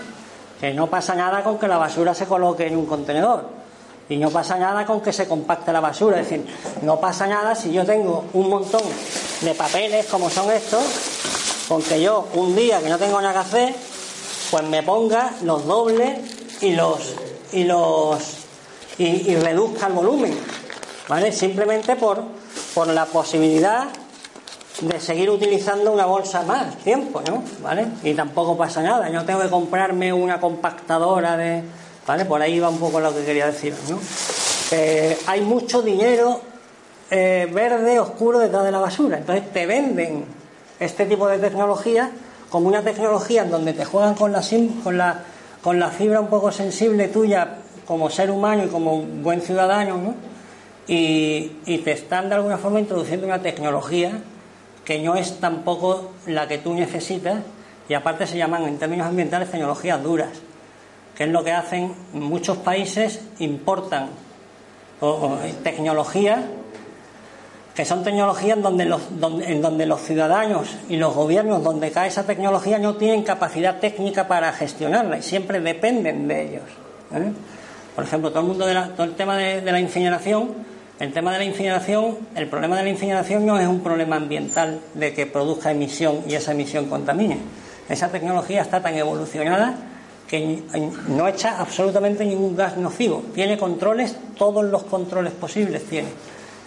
[0.60, 3.50] Que no pasa nada con que la basura se coloque en un contenedor.
[4.08, 6.20] Y no pasa nada con que se compacte la basura.
[6.20, 6.46] Es decir,
[6.82, 8.82] no pasa nada si yo tengo un montón
[9.42, 10.84] de papeles como son estos,
[11.68, 13.76] con que yo un día que no tengo nada que hacer,
[14.52, 16.20] pues me ponga los dobles
[16.62, 17.16] y los
[17.54, 18.20] y los
[18.98, 20.38] y, reduzca el volumen.
[21.08, 21.32] ¿Vale?
[21.32, 22.24] Simplemente por,
[22.74, 23.88] por la posibilidad
[24.80, 27.44] de seguir utilizando una bolsa más tiempo, ¿no?
[27.62, 27.88] ¿Vale?
[28.04, 31.64] Y tampoco pasa nada, yo tengo que comprarme una compactadora de...
[32.08, 32.26] ¿Vale?
[32.26, 34.00] Por ahí va un poco lo que quería decir, ¿no?
[35.28, 36.40] hay mucho dinero
[37.10, 40.24] eh, verde oscuro detrás de la basura, entonces te venden
[40.80, 42.10] este tipo de tecnología
[42.50, 44.42] como una tecnología en donde te juegan con la,
[44.84, 45.20] con la,
[45.62, 50.31] con la fibra un poco sensible tuya como ser humano y como buen ciudadano, ¿no?
[50.94, 54.12] Y, te están de alguna forma introduciendo una tecnología
[54.84, 57.40] que no es tampoco la que tú necesitas
[57.88, 60.32] y aparte se llaman en términos ambientales tecnologías duras,
[61.16, 64.10] que es lo que hacen muchos países, importan
[65.64, 66.42] tecnologías
[67.74, 69.02] que son tecnologías donde, los,
[69.48, 74.28] en donde los ciudadanos y los gobiernos donde cae esa tecnología no tienen capacidad técnica
[74.28, 76.64] para gestionarla y siempre dependen de ellos.
[77.14, 77.32] ¿eh?
[77.96, 80.71] Por ejemplo, todo el mundo de todo el tema de la incineración
[81.02, 84.82] el tema de la incineración, el problema de la incineración no es un problema ambiental
[84.94, 87.40] de que produzca emisión y esa emisión contamine.
[87.90, 89.74] Esa tecnología está tan evolucionada
[90.28, 90.62] que
[91.08, 93.24] no echa absolutamente ningún gas nocivo.
[93.34, 96.10] Tiene controles, todos los controles posibles tiene.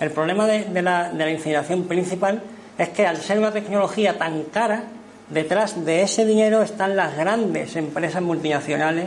[0.01, 2.43] El problema de, la, de la incineración principal
[2.77, 4.83] es que al ser una tecnología tan cara,
[5.31, 9.07] detrás de ese dinero están las grandes empresas multinacionales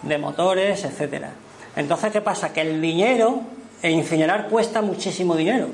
[0.00, 1.32] de motores, etcétera.
[1.76, 2.54] Entonces, ¿qué pasa?
[2.54, 3.42] Que el dinero
[3.84, 5.68] e incinerar cuesta muchísimo dinero.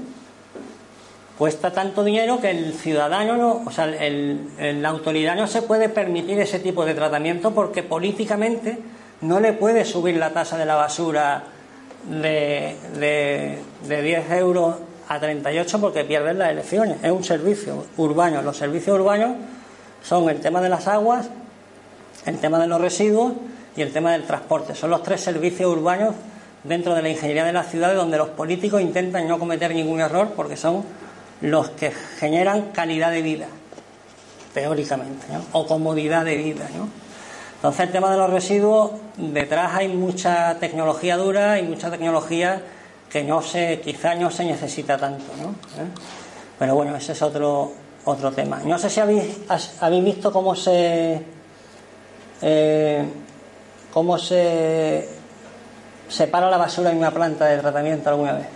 [1.39, 5.89] Cuesta tanto dinero que el ciudadano, no, o sea, el, la autoridad no se puede
[5.89, 8.79] permitir ese tipo de tratamiento porque políticamente
[9.21, 11.45] no le puede subir la tasa de la basura
[12.11, 14.75] de, de, 10 euros
[15.09, 16.97] a 38 porque pierden las elecciones.
[17.05, 18.43] Es un servicio urbano.
[18.43, 19.37] Los servicios urbanos
[20.03, 21.31] son el tema de las aguas,
[22.27, 23.35] el tema de los residuos
[23.77, 24.75] y el tema del transporte.
[24.75, 26.17] Son los tres servicios urbanos
[26.65, 30.33] dentro de la ingeniería de las ciudades donde los políticos intentan no cometer ningún error
[30.37, 30.85] porque son
[31.41, 33.47] los que generan calidad de vida,
[34.53, 36.69] teóricamente, o comodidad de vida.
[36.77, 36.89] ¿no?
[37.57, 42.63] Entonces el tema de los residuos, detrás hay mucha tecnología dura y mucha tecnología
[43.09, 45.25] que no se, quizá no se necesita tanto.
[45.41, 45.51] ¿no?
[45.51, 45.89] ¿Eh?
[46.59, 47.73] Pero bueno, ese es otro,
[48.05, 48.61] otro tema.
[48.65, 49.39] No sé si habéis,
[49.81, 51.23] habéis visto cómo se...
[52.43, 53.05] Eh,
[53.93, 55.20] cómo se
[56.11, 58.47] separa la basura en una planta de tratamiento alguna vez.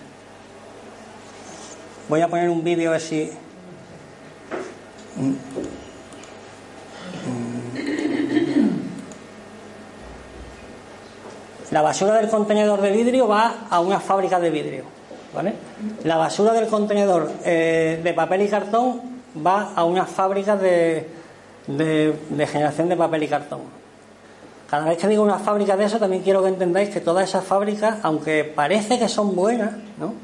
[2.08, 3.30] Voy a poner un vídeo a ver si.
[11.70, 14.84] La basura del contenedor de vidrio va a una fábrica de vidrio.
[15.34, 15.54] ¿vale?
[16.04, 19.00] La basura del contenedor eh, de papel y cartón
[19.44, 21.08] va a una fábrica de,
[21.66, 23.83] de generación de papel y cartón.
[24.74, 27.44] Cada vez que digo una fábrica de eso, también quiero que entendáis que todas esas
[27.44, 30.14] fábricas, aunque parece que son buenas, ¿no?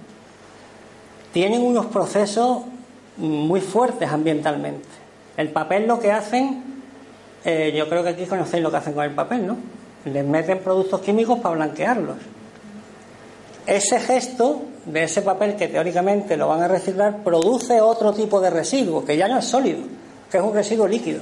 [1.32, 2.62] tienen unos procesos
[3.16, 4.88] muy fuertes ambientalmente.
[5.36, 6.64] El papel lo que hacen,
[7.44, 9.56] eh, yo creo que aquí conocéis lo que hacen con el papel, ¿no?
[10.06, 12.16] Les meten productos químicos para blanquearlos.
[13.68, 18.50] Ese gesto de ese papel que teóricamente lo van a reciclar produce otro tipo de
[18.50, 19.82] residuo, que ya no es sólido,
[20.28, 21.20] que es un residuo líquido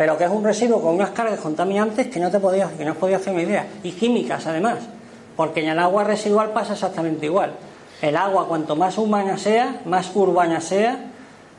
[0.00, 2.92] pero que es un residuo con unas cargas contaminantes que no te podías, que no
[2.92, 4.78] os podía hacer una idea, y químicas además,
[5.36, 7.52] porque en el agua residual pasa exactamente igual.
[8.00, 11.04] El agua, cuanto más humana sea, más urbana sea,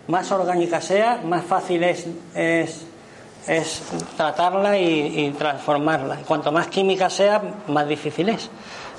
[0.08, 3.84] más orgánica sea, más fácil es, es,
[4.18, 6.22] tratarla y, y, transformarla.
[6.22, 8.50] Y cuanto más química sea, más difícil es.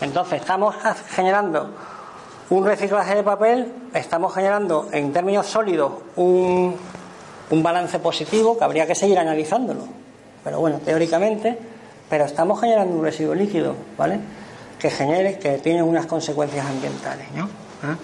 [0.01, 0.77] Entonces, estamos
[1.09, 1.69] generando
[2.51, 6.77] un reciclaje de papel, estamos generando en términos sólidos un,
[7.51, 9.85] un balance positivo que habría que seguir analizándolo.
[10.45, 11.59] Pero bueno, teóricamente,
[12.09, 14.21] pero estamos generando un residuo líquido, ¿vale?
[14.79, 17.49] Que genere, que tiene unas consecuencias ambientales, ¿no?
[17.83, 17.97] ¿Ah?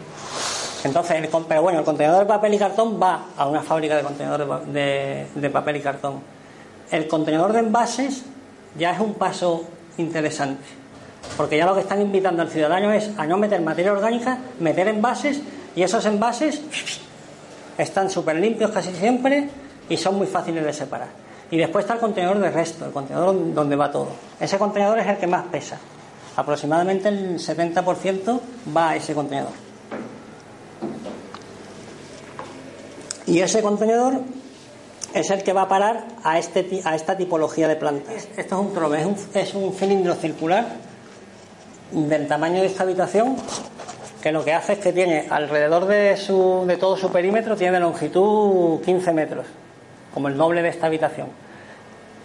[0.84, 4.02] Entonces, el, pero bueno, el contenedor de papel y cartón va a una fábrica de
[4.02, 6.20] contenedor de, de papel y cartón.
[6.90, 8.22] El contenedor de envases
[8.78, 9.64] ya es un paso
[9.96, 10.64] interesante,
[11.36, 14.86] porque ya lo que están invitando al ciudadano es a no meter materia orgánica, meter
[14.88, 15.40] envases
[15.74, 16.62] y esos envases
[17.78, 19.48] están súper limpios casi siempre
[19.88, 21.08] y son muy fáciles de separar.
[21.50, 24.08] Y después está el contenedor de resto, el contenedor donde va todo.
[24.38, 25.78] Ese contenedor es el que más pesa.
[26.36, 28.40] Aproximadamente el 70%
[28.76, 29.52] va a ese contenedor.
[33.26, 34.20] Y ese contenedor
[35.14, 38.28] es el que va a parar a, este, a esta tipología de plantas.
[38.36, 40.66] Esto es un trove, es un, es un cilindro circular
[41.92, 43.36] del tamaño de esta habitación,
[44.22, 47.74] que lo que hace es que tiene alrededor de, su, de todo su perímetro, tiene
[47.74, 49.46] de longitud 15 metros,
[50.12, 51.28] como el doble de esta habitación.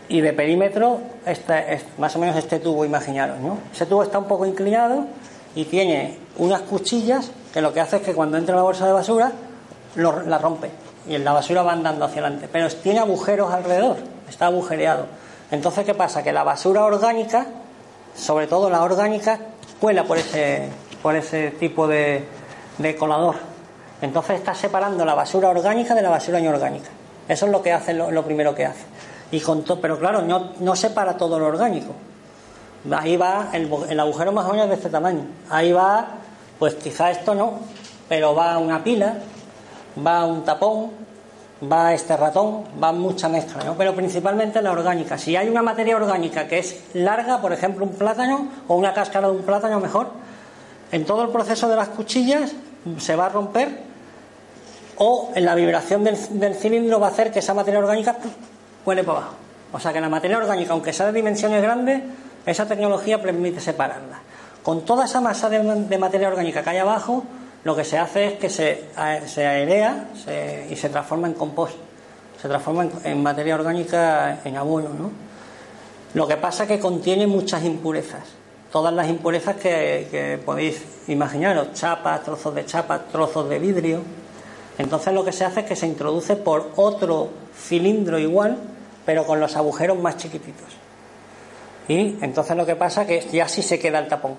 [0.09, 3.59] Y de perímetro, este, es más o menos este tubo, imaginaros, ¿no?
[3.71, 5.05] Ese tubo está un poco inclinado
[5.55, 8.93] y tiene unas cuchillas que lo que hace es que cuando entra la bolsa de
[8.93, 9.31] basura,
[9.95, 10.71] lo, la rompe
[11.07, 12.49] y la basura va andando hacia adelante.
[12.51, 13.97] Pero tiene agujeros alrededor,
[14.29, 15.05] está agujereado.
[15.51, 16.23] Entonces, ¿qué pasa?
[16.23, 17.45] Que la basura orgánica,
[18.15, 19.39] sobre todo la orgánica,
[19.83, 20.69] cuela por ese,
[21.01, 22.23] por ese tipo de,
[22.97, 23.35] colador.
[24.01, 26.87] Entonces está separando la basura orgánica de la basura inorgánica.
[27.27, 28.85] Eso es lo que hace, lo, primero que hace.
[29.31, 31.91] Y con pero claro, no, no separa todo lo orgánico.
[32.95, 35.25] Ahí va el, el, agujero más o menos de este tamaño.
[35.49, 36.11] Ahí va,
[36.57, 37.59] pues quizá esto no,
[38.07, 39.17] pero va una pila,
[39.97, 40.91] va un tapón,
[41.71, 43.75] va este ratón, va mucha mezcla, ¿no?
[43.75, 45.17] pero principalmente la orgánica.
[45.17, 49.27] Si hay una materia orgánica que es larga, por ejemplo un plátano o una cáscara
[49.27, 50.11] de un plátano mejor,
[50.91, 52.53] en todo el proceso de las cuchillas
[52.97, 53.69] se va a romper
[54.97, 58.15] o en la vibración del, cilindro va a hacer que esa materia orgánica
[58.85, 59.35] huele para abajo.
[59.71, 62.03] O sea que la materia orgánica, aunque sea de dimensiones grandes,
[62.45, 64.19] esa tecnología permite separarla.
[64.61, 67.23] Con toda esa masa de materia orgánica que hay abajo,
[67.63, 68.85] lo que se hace es que se,
[69.25, 70.09] se aerea
[70.69, 71.75] y se transforma en compost,
[72.41, 74.89] se transforma en, materia orgánica en abono.
[74.89, 75.11] ¿no?
[76.13, 78.23] Lo que pasa es que contiene muchas impurezas,
[78.69, 84.01] todas las impurezas que, que podéis imaginaros, chapas, trozos de chapa, trozos de vidrio.
[84.77, 88.57] Entonces lo que se hace es que se introduce por otro cilindro igual,
[89.05, 90.67] pero con los agujeros más chiquititos.
[91.87, 94.35] Y entonces lo que pasa es que ya sí se queda el tapón.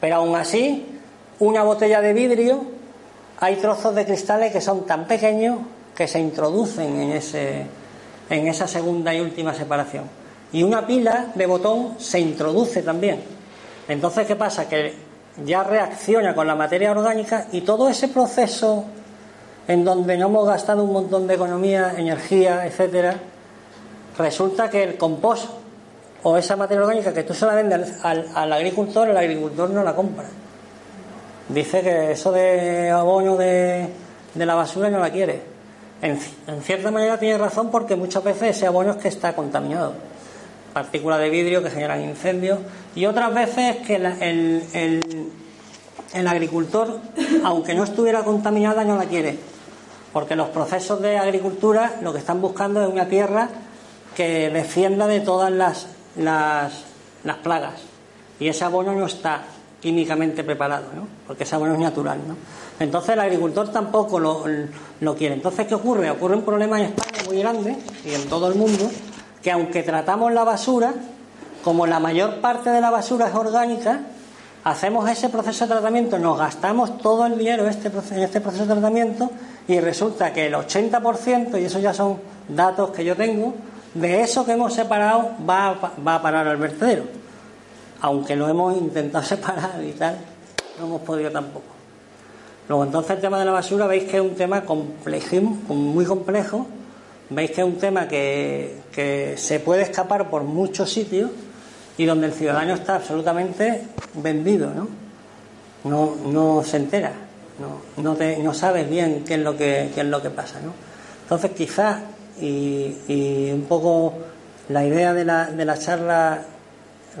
[0.00, 0.97] Pero aún así
[1.40, 2.62] una botella de vidrio,
[3.40, 5.58] hay trozos de cristales que son tan pequeños
[5.94, 7.66] que se introducen en, ese,
[8.28, 10.04] en esa segunda y última separación.
[10.52, 13.22] Y una pila de botón se introduce también.
[13.86, 14.68] Entonces, ¿qué pasa?
[14.68, 14.94] Que
[15.44, 18.84] ya reacciona con la materia orgánica y todo ese proceso
[19.68, 23.16] en donde no hemos gastado un montón de economía, energía, etcétera,
[24.16, 25.46] resulta que el compost
[26.22, 29.84] o esa materia orgánica que tú se la vendes al, al agricultor, el agricultor no
[29.84, 30.26] la compra
[31.48, 33.88] dice que eso de abono de,
[34.34, 35.42] la basura no la quiere.
[36.00, 36.18] En,
[36.62, 39.94] cierta manera tiene razón porque muchas veces ese abono es que está contaminado.
[40.72, 42.60] Partículas de vidrio que generan incendios
[42.94, 45.32] y otras veces que el, el,
[46.14, 47.00] el agricultor,
[47.44, 49.38] aunque no estuviera contaminada, no la quiere.
[50.12, 53.48] Porque los procesos de agricultura lo que están buscando es una tierra
[54.16, 55.86] que defienda de todas las,
[56.16, 56.84] las,
[57.24, 57.80] las plagas.
[58.40, 59.42] Y ese abono no está
[59.80, 61.06] químicamente preparado, ¿no?
[61.26, 62.18] porque ese abono es natural.
[62.26, 62.36] ¿no?
[62.80, 64.44] Entonces el agricultor tampoco lo,
[65.00, 65.34] lo, quiere.
[65.34, 66.10] Entonces, ¿qué ocurre?
[66.10, 68.90] Ocurre un problema en España muy grande y en todo el mundo,
[69.42, 70.94] que aunque tratamos la basura,
[71.62, 74.00] como la mayor parte de la basura es orgánica,
[74.64, 78.72] hacemos ese proceso de tratamiento, nos gastamos todo el dinero este, en este proceso de
[78.72, 79.30] tratamiento
[79.68, 82.18] y resulta que el 80%, y eso ya son
[82.48, 83.54] datos que yo tengo,
[83.94, 87.17] de eso que hemos separado va, va a parar al vertedero
[88.00, 90.18] aunque lo hemos intentado separar y tal,
[90.78, 91.78] no hemos podido tampoco.
[92.68, 96.66] Luego entonces el tema de la basura veis que es un tema complejo, muy complejo,
[97.30, 101.30] veis que es un tema que, que se puede escapar por muchos sitios
[101.96, 103.84] y donde el ciudadano está absolutamente
[104.14, 104.88] vendido, ¿no?
[105.84, 107.12] No, no se entera,
[107.58, 110.60] no, no, te, no sabes bien qué es lo que, qué es lo que pasa,
[110.60, 110.72] ¿no?
[111.22, 112.00] Entonces quizás,
[112.40, 114.12] y, y un poco
[114.68, 116.42] la idea de la, de la charla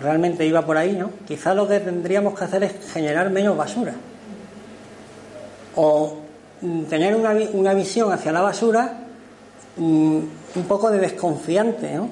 [0.00, 1.10] realmente iba por ahí, ¿no?
[1.26, 3.94] Quizá lo que tendríamos que hacer es generar menos basura.
[5.76, 6.16] O
[6.60, 8.94] mm, tener una, una visión hacia la basura
[9.76, 10.18] mm,
[10.54, 12.08] un poco de desconfiante, ¿no?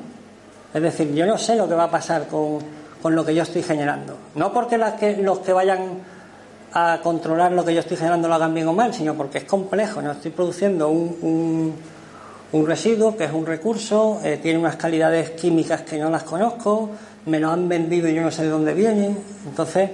[0.74, 2.58] Es decir, yo no sé lo que va a pasar con,
[3.00, 4.16] con lo que yo estoy generando.
[4.34, 6.00] No porque las que, los que vayan
[6.72, 9.44] a controlar lo que yo estoy generando lo hagan bien o mal, sino porque es
[9.44, 10.12] complejo, ¿no?
[10.12, 11.74] Estoy produciendo un,
[12.52, 16.90] un, residuo que es un recurso, eh, tiene unas calidades químicas que no las conozco,
[17.26, 19.18] me lo han vendido y yo no sé de dónde vienen.
[19.46, 19.90] Entonces,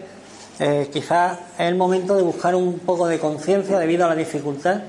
[0.60, 4.82] eh, quizás es el momento de buscar un poco de conciencia debido a la dificultad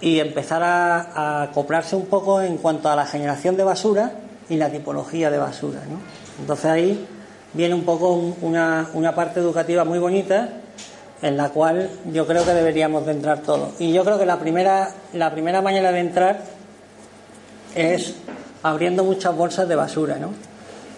[0.00, 4.12] y empezar a, acoplarse un poco en cuanto a la generación de basura
[4.48, 5.80] y la tipología de basura.
[5.88, 5.98] ¿no?
[6.40, 7.06] Entonces ahí
[7.52, 10.48] viene un poco una, una parte educativa muy bonita
[11.20, 13.74] en la cual yo creo que deberíamos de entrar todos.
[13.78, 16.42] Y yo creo que la primera, la primera manera de entrar
[17.74, 18.14] es
[18.62, 20.30] abriendo muchas bolsas de basura, ¿no?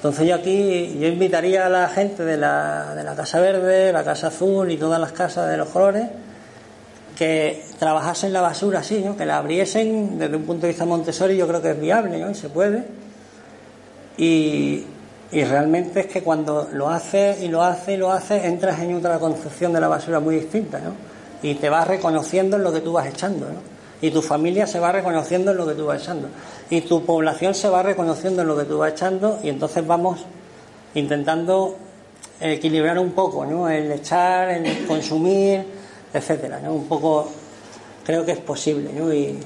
[0.05, 4.05] Entonces yo aquí, yo invitaría a la gente de la, de la Casa Verde, la
[4.05, 6.05] Casa Azul y todas las casas de los colores
[7.17, 9.17] que trabajasen la basura así, ¿no?
[9.17, 12.31] que la abriesen desde un punto de vista Montessori, yo creo que es viable ¿no?
[12.31, 12.85] y se puede.
[14.19, 14.85] Y,
[15.33, 18.95] Y realmente es que cuando lo haces y lo haces y lo haces, entras en
[18.95, 20.93] otra concepción de la basura muy distinta, ¿no?
[21.43, 23.59] Y te vas reconociendo en lo que tú vas echando, ¿no?
[24.03, 26.29] Y tu familia se va reconociendo en lo que tú vas echando.
[26.71, 30.25] Y tu población se va reconociendo en lo que tú vas echando y entonces vamos
[30.95, 31.77] intentando
[32.41, 33.69] equilibrar un poco, ¿no?
[33.69, 35.65] El echar, el consumir,
[36.13, 36.73] etcétera, ¿no?
[36.73, 37.29] Un poco
[38.05, 39.13] creo que es posible, ¿no?
[39.13, 39.39] Y,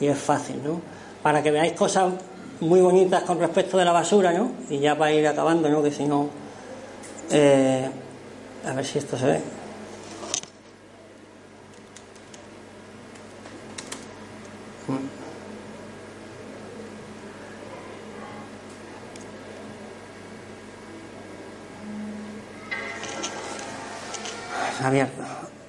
[0.00, 0.80] y es fácil, ¿no?
[1.22, 2.12] Para que veáis cosas
[2.60, 4.50] muy bonitas con respecto de la basura, ¿no?
[4.70, 5.82] Y ya para ir acabando, ¿no?
[5.82, 6.28] Que si no...
[7.30, 7.88] Eh,
[8.66, 9.40] a ver si esto se ve.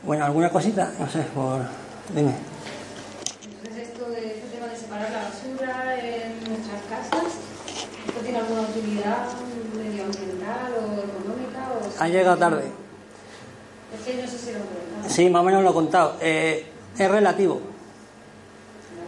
[0.03, 0.91] Bueno, ¿alguna cosita?
[0.99, 1.61] No sé, por...
[2.13, 2.33] Dime.
[3.45, 7.33] Entonces, esto de este tema de separar la basura en nuestras casas,
[8.07, 9.27] ¿esto tiene alguna utilidad
[9.77, 11.71] medioambiental o económica?
[11.71, 12.63] O Ha llegado tarde.
[13.97, 14.59] Es que no sé si lo
[15.05, 15.09] he.
[15.09, 16.17] Sí, más o menos lo he contado.
[16.19, 16.65] Eh,
[16.97, 17.61] es relativo.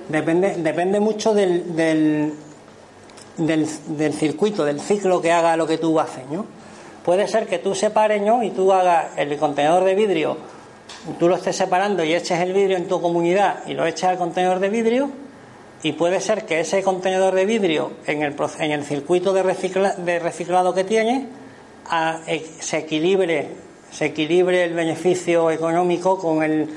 [0.08, 2.34] Depende, depende mucho del, del,
[3.36, 6.45] del, del circuito, del ciclo que haga lo que tú haces, ¿no?
[7.08, 8.43] Puede ser que tú separes, ¿no?
[8.43, 10.36] Y tú hagas el contenedor de vidrio,
[11.18, 14.18] tú lo estés separando y eches el vidrio en tu comunidad y lo eches al
[14.18, 15.10] contenedor de vidrio,
[15.84, 19.95] y puede ser que ese contenedor de vidrio en el, en el circuito de, recicla-
[19.95, 21.28] de reciclado que tiene
[21.89, 23.51] a- eh, se equilibre
[23.89, 26.68] se equilibre el beneficio económico con el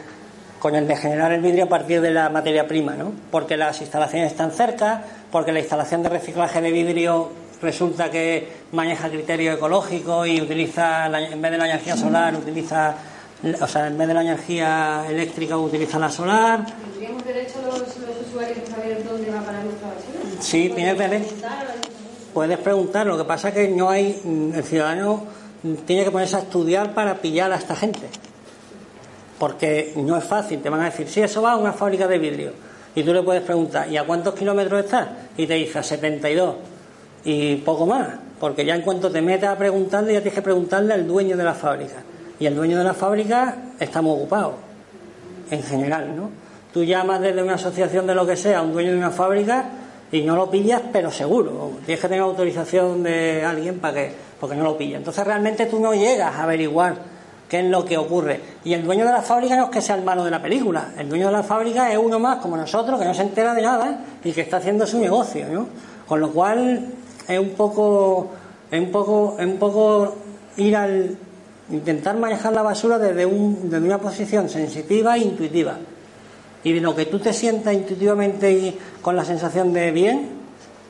[0.60, 3.12] con el de generar el vidrio a partir de la materia prima, ¿no?
[3.32, 5.02] Porque las instalaciones están cerca,
[5.32, 7.30] porque la instalación de reciclaje de vidrio
[7.62, 12.94] resulta que maneja criterio ecológico y utiliza la- en vez de la energía solar utiliza
[13.60, 16.66] o sea, en vez de la energía eléctrica utiliza la solar.
[16.66, 20.40] ¿Tendríamos derecho los, los usuarios a saber dónde va a parar nuestra basura?
[20.40, 21.34] Sí, tienes ¿Podemos derecho.
[22.34, 24.20] Puedes preguntar, lo que pasa es que no hay,
[24.54, 25.24] el ciudadano
[25.86, 28.08] tiene que ponerse a estudiar para pillar a esta gente.
[29.38, 32.18] Porque no es fácil, te van a decir, sí, eso va a una fábrica de
[32.18, 32.52] vidrio.
[32.94, 35.16] Y tú le puedes preguntar, ¿y a cuántos kilómetros está?
[35.36, 36.54] Y te dice, a 72.
[37.24, 38.08] Y poco más,
[38.38, 41.44] porque ya en cuanto te metes a preguntarle, ya tienes que preguntarle al dueño de
[41.44, 42.02] la fábrica.
[42.38, 44.54] Y el dueño de la fábrica está muy ocupado,
[45.50, 46.30] en general, ¿no?
[46.72, 49.64] Tú llamas desde una asociación de lo que sea a un dueño de una fábrica
[50.12, 51.72] y no lo pillas, pero seguro.
[51.84, 54.98] Tienes que tener autorización de alguien para que, porque no lo pilla.
[54.98, 56.94] Entonces realmente tú no llegas a averiguar
[57.48, 58.40] qué es lo que ocurre.
[58.64, 60.92] Y el dueño de la fábrica no es que sea el malo de la película.
[60.96, 63.62] El dueño de la fábrica es uno más como nosotros que no se entera de
[63.62, 65.66] nada y que está haciendo su negocio, ¿no?
[66.06, 66.86] Con lo cual
[67.30, 68.28] es un poco,
[68.70, 70.14] es un poco, es un poco
[70.56, 71.16] ir al
[71.70, 75.78] intentar manejar la basura desde, un, desde una posición sensitiva e intuitiva.
[76.62, 80.40] Y lo que tú te sientas intuitivamente y con la sensación de bien,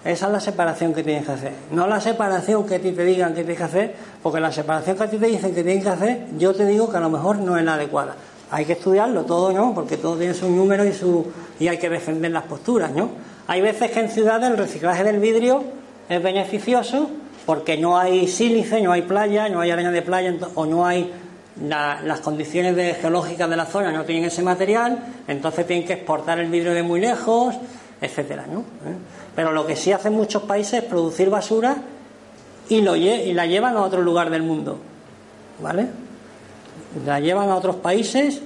[0.05, 1.53] esa es la separación que tienes que hacer.
[1.71, 4.97] No la separación que a ti te digan que tienes que hacer, porque la separación
[4.97, 7.11] que a ti te dicen que tienes que hacer, yo te digo que a lo
[7.11, 8.17] mejor no es la adecuada.
[8.51, 9.75] Hay que estudiarlo todo, ¿no?
[9.75, 11.27] Porque todo tiene su número y su
[11.61, 13.11] y hay que defender las posturas, ¿no?
[13.47, 15.63] Hay veces que en ciudades el reciclaje del vidrio
[16.11, 17.09] es beneficioso
[17.47, 21.11] porque no hay sílice, no hay playa, no hay arena de playa o no hay
[21.67, 26.39] la- las condiciones geológicas de la zona no tienen ese material, entonces tienen que exportar
[26.39, 27.55] el vidrio de muy lejos,
[28.01, 28.61] etcétera, ¿no?
[28.61, 28.95] ¿Eh?
[29.35, 31.77] Pero lo que sí hacen muchos países es producir basura
[32.69, 34.79] y, lo y la llevan a otro lugar del mundo,
[35.61, 35.87] ¿vale?
[37.07, 38.41] La llevan a otros países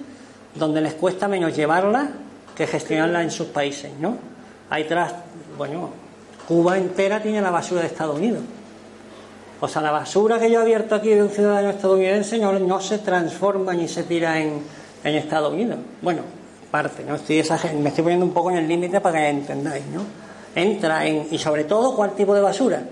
[0.54, 2.08] donde les cuesta menos llevarla
[2.54, 4.16] que gestionarla en sus países, ¿no?
[4.70, 5.14] Hay tras,
[5.56, 5.90] bueno,
[6.46, 8.42] Cuba entera tiene la basura de Estados Unidos.
[9.60, 12.80] O sea, la basura que yo he abierto aquí de un ciudadano estadounidense no, no
[12.80, 14.62] se transforma ni se tira en,
[15.02, 15.78] en Estados Unidos.
[16.02, 16.22] Bueno,
[16.70, 17.14] parte, ¿no?
[17.14, 17.42] Estoy
[17.80, 20.02] me estoy poniendo un poco en el límite para que entendáis, ¿no?
[20.54, 22.82] Entra en, y sobre todo, ¿cuál tipo de basura?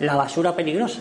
[0.00, 1.00] La basura peligrosa.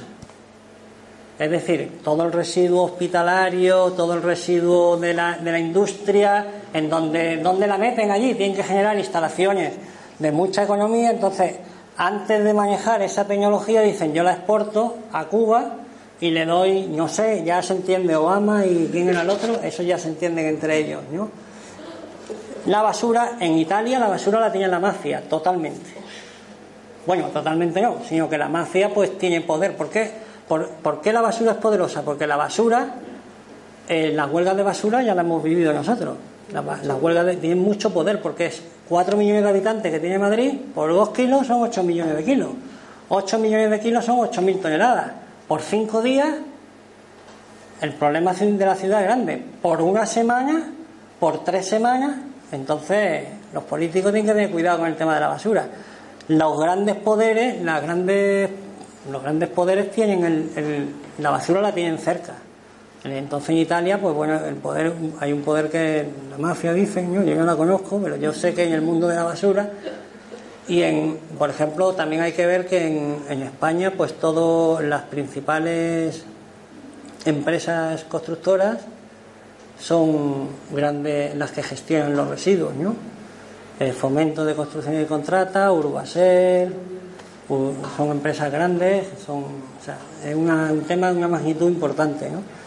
[1.39, 6.89] Es decir, todo el residuo hospitalario, todo el residuo de la, de la industria, en
[6.89, 9.73] donde, donde la meten allí, tienen que generar instalaciones
[10.19, 11.55] de mucha economía, entonces
[11.97, 15.77] antes de manejar esa tecnología dicen yo la exporto a Cuba
[16.19, 19.83] y le doy, no sé, ya se entiende Obama y quién era el otro, eso
[19.83, 21.29] ya se entienden entre ellos, ¿no?
[22.65, 25.91] La basura, en Italia la basura la tiene la mafia, totalmente.
[27.05, 29.75] Bueno, totalmente no, sino que la mafia pues tiene poder.
[29.75, 30.09] ¿Por qué?
[30.47, 32.03] ¿Por, por qué la basura es poderosa?
[32.03, 32.95] Porque la basura,
[33.89, 36.15] eh, las huelgas de basura ya las hemos vivido nosotros.
[36.53, 40.53] Las, las huelgas tienen mucho poder porque es 4 millones de habitantes que tiene Madrid,
[40.73, 42.49] por 2 kilos son 8 millones de kilos.
[43.09, 45.11] 8 millones de kilos son 8.000 toneladas.
[45.47, 46.29] Por 5 días,
[47.81, 49.43] el problema de la ciudad es grande.
[49.61, 50.71] Por una semana,
[51.19, 52.17] por tres semanas,
[52.51, 55.67] entonces los políticos tienen que tener cuidado con el tema de la basura.
[56.29, 58.49] Los grandes poderes, las grandes
[59.11, 62.33] los grandes poderes tienen el, la basura la tienen cerca.
[63.03, 67.35] Entonces en Italia, pues bueno, el poder, hay un poder que la mafia dicen, yo,
[67.35, 69.69] no la conozco, pero yo sé que en el mundo de la basura
[70.69, 72.87] y en, por ejemplo, también hay que ver que
[73.29, 76.23] en, España, pues todas las principales
[77.25, 78.79] empresas constructoras
[79.77, 82.95] son grandes las que gestionan los residuos, ¿no?
[83.79, 86.73] El Fomento de Construcción y Contrata, Urbasel,
[87.49, 92.63] son empresas grandes, son, o sea, es un tema de una magnitud importante, ¿no?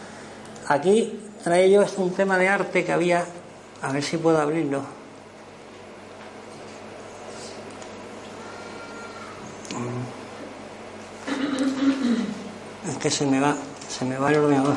[0.67, 3.25] Aquí trae yo es un tema de arte que había,
[3.81, 4.81] a ver si puedo abrirlo.
[12.89, 13.55] Es que se me va,
[13.87, 14.75] se me va el ordenador.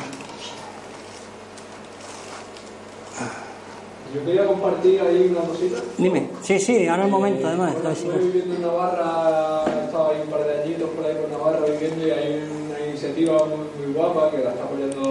[4.13, 5.77] Yo quería compartir ahí una cosita.
[5.97, 7.75] Dime, sí, sí, ahora el momento, además.
[7.93, 11.65] estoy viviendo en Navarra, he estado ahí un par de añitos por ahí por Navarra
[11.65, 15.10] viviendo y hay una iniciativa muy, guapa que la está apoyando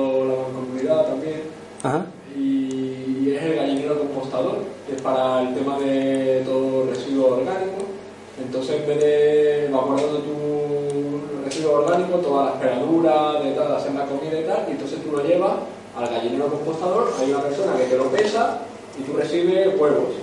[1.06, 1.42] también.
[1.82, 2.06] Ajá.
[2.36, 7.82] Y es el gallinero compostador, que es para el tema de todo residuo orgánico.
[8.42, 14.06] Entonces, en vez de evaporando tu residuo orgánico, todas las peladuras, de tal, hacer la
[14.06, 15.52] comida y tal, y entonces tú lo llevas
[15.96, 18.58] al gallinero compostador, hay una persona que te lo pesa
[18.98, 20.14] y tú recibes huevos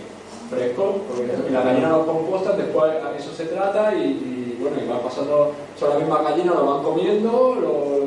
[0.49, 5.51] frescos, porque la gallina lo compostan, después eso se trata y, bueno, y van pasando,
[5.77, 8.06] son las mismas gallinas, lo van comiendo, lo,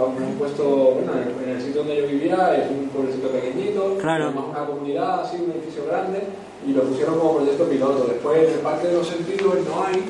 [0.00, 1.12] lo, han puesto, bueno,
[1.44, 4.30] en el sitio donde yo vivía es un pueblecito pequeñito, claro.
[4.30, 6.22] una comunidad así, un edificio grande,
[6.66, 8.06] y lo pusieron como proyecto piloto.
[8.06, 10.04] Después en el Parque de los Sentidos no hay,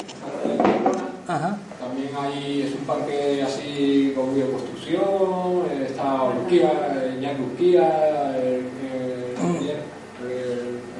[1.26, 1.58] Ajá.
[1.80, 8.36] también hay, es un parque así con bioconstrucción, está Urquía, Iñaki Urquía,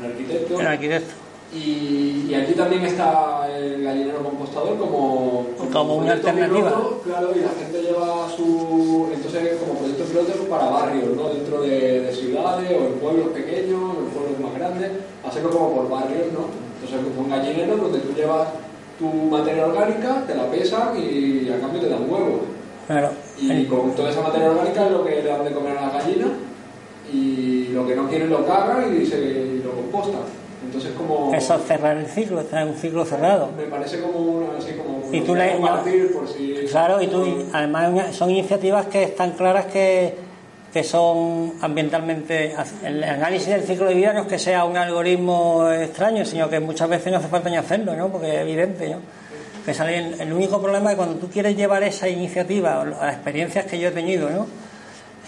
[0.01, 1.20] el arquitecto.
[1.53, 6.73] Y, aquí también está el gallinero compostador como, como, una alternativa.
[7.05, 9.09] claro, y la gente lleva su.
[9.13, 11.29] Entonces, como proyecto piloto para barrios, ¿no?
[11.31, 14.91] Dentro de, ciudades o en pueblos pequeños, o en pueblos más grandes,
[15.27, 16.47] hacerlo como por barrios, ¿no?
[16.81, 18.49] Entonces, como un gallinero donde tú llevas
[18.99, 22.43] tu materia orgánica, te la pesan y a cambio te dan huevos.
[22.87, 23.11] Claro.
[23.39, 25.93] Y con toda esa materia orgánica es lo que le dan de comer a la
[25.93, 26.27] gallina
[27.13, 30.23] y lo que no quieren lo cagan y, se, lo compostan.
[30.65, 31.35] Entonces como...
[31.35, 33.51] Eso es cerrar el ciclo, es un ciclo cerrado.
[33.57, 35.03] Me parece como así como...
[35.13, 35.57] Y tú le,
[36.13, 36.55] por si...
[36.71, 40.15] Claro, y tú, además son iniciativas que están claras que,
[40.73, 42.55] que son ambientalmente...
[42.85, 46.61] El análisis del ciclo de vida no es que sea un algoritmo extraño, sino que
[46.61, 48.09] muchas veces no hace falta ni hacerlo, ¿no?
[48.09, 48.99] Porque es evidente, ¿no?
[49.65, 53.79] Que sale el, único problema es cuando tú quieres llevar esa iniciativa, las experiencias que
[53.79, 54.47] yo he tenido, ¿no?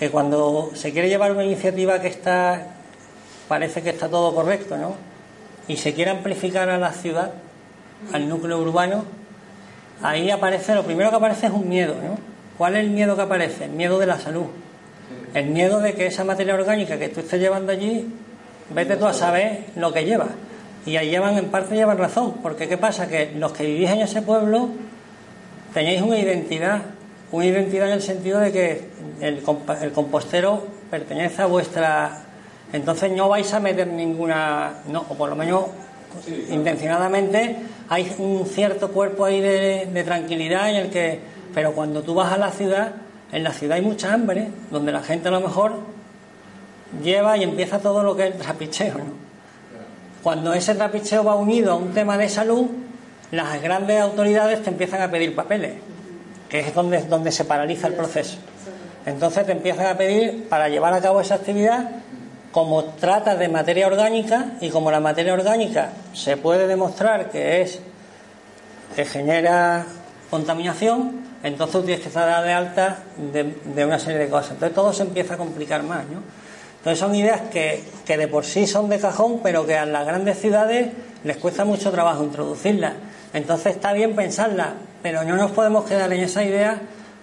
[0.02, 2.66] que cuando se quiere llevar una iniciativa que está,
[3.46, 4.96] parece que está todo correcto, ¿no?
[5.68, 7.32] Y se quiere amplificar a la ciudad,
[8.12, 9.04] al núcleo urbano,
[10.02, 12.18] ahí aparece, lo primero que aparece es un miedo, ¿no?
[12.58, 13.64] ¿Cuál es el miedo que aparece?
[13.64, 14.46] El miedo de la salud.
[15.34, 18.12] El miedo de que esa materia orgánica que tú estés llevando allí,
[18.74, 20.28] vete tú a saber lo que lleva.
[20.84, 23.08] Y ahí llevan, en parte llevan razón, porque ¿qué pasa?
[23.08, 24.68] Que los que vivís en ese pueblo
[25.72, 26.82] tenéis una identidad
[27.32, 28.88] una identidad en el sentido de que
[29.20, 29.42] el,
[29.92, 32.26] compostero pertenece a vuestra.
[32.72, 34.74] Entonces no vais a meter ninguna.
[34.88, 35.66] No, o por lo menos
[36.50, 37.56] intencionadamente
[37.88, 41.20] hay un cierto cuerpo ahí de, tranquilidad en el que.
[41.54, 42.92] Pero cuando tú vas a la ciudad,
[43.30, 45.80] en la ciudad hay mucha hambre, donde la gente a lo mejor
[47.02, 48.96] lleva y empieza todo lo que es el trapicheo.
[50.22, 52.66] Cuando ese trapicheo va unido a un tema de salud,
[53.32, 55.72] las grandes autoridades te empiezan a pedir papeles
[56.52, 58.36] que es donde, donde se paraliza el proceso.
[59.06, 61.88] Entonces te empiezan a pedir para llevar a cabo esa actividad,
[62.52, 67.80] como trata de materia orgánica y como la materia orgánica se puede demostrar que es
[68.94, 69.86] que genera
[70.30, 74.52] contaminación, entonces tienes que estar de alta de, una serie de cosas.
[74.52, 76.22] Entonces todo se empieza a complicar más, ¿no?
[76.78, 80.04] Entonces son ideas que, que de por sí son de cajón, pero que a las
[80.04, 80.88] grandes ciudades
[81.24, 82.94] les cuesta mucho trabajo introducirlas.
[83.32, 84.70] Entonces está bien pensarlas,
[85.02, 86.80] pero no nos podemos quedar en esa idea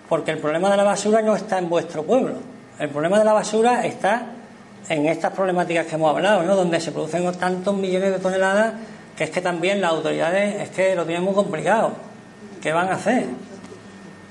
[0.08, 2.36] porque el problema de la basura no está en vuestro pueblo.
[2.80, 4.26] El problema de la basura está
[4.88, 6.56] en estas problemáticas que hemos hablado, ¿no?
[6.56, 8.74] donde se producen tantos millones de toneladas
[9.20, 11.92] que es que también las autoridades es que lo tienen muy complicado.
[12.62, 13.26] ¿Qué van a hacer?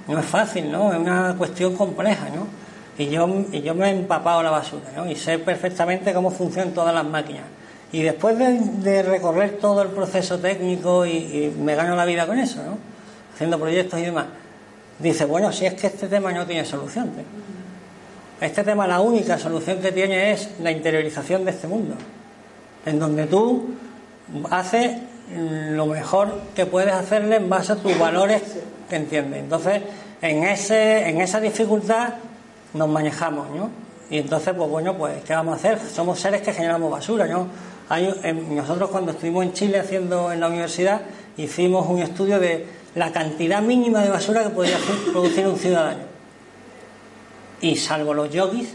[0.07, 0.91] No es fácil, ¿no?
[0.91, 2.47] Es una cuestión compleja, ¿no?
[2.97, 5.07] Y yo, y yo me he empapado la basura, ¿no?
[5.07, 7.45] Y sé perfectamente cómo funcionan todas las máquinas.
[7.93, 12.63] Y después de, recorrer todo el proceso técnico y, me gano la vida con eso,
[12.63, 12.79] ¿no?
[13.35, 14.27] haciendo proyectos y demás,
[14.99, 17.11] dice, bueno, si es que este tema no tiene solución.
[18.41, 21.97] Este tema la única solución que tiene es la interiorización de este mundo,
[22.87, 23.75] en donde tú
[24.51, 24.97] haces
[25.37, 28.43] lo mejor que puedes hacerle en base a tus valores
[28.89, 29.41] que entiendes.
[29.41, 29.83] Entonces,
[30.23, 32.15] en, ese, en esa dificultad
[32.75, 33.71] nos manejamos, ¿no?
[34.09, 35.79] Y entonces, pues bueno, pues ¿qué vamos a hacer?
[35.81, 37.49] Somos seres que generamos basura, ¿no?
[38.51, 41.01] Nosotros cuando estuvimos en Chile haciendo en la universidad,
[41.37, 44.77] hicimos un estudio de la cantidad mínima de basura que podría
[45.13, 46.08] producir un ciudadano.
[47.61, 48.75] Y salvo los yogis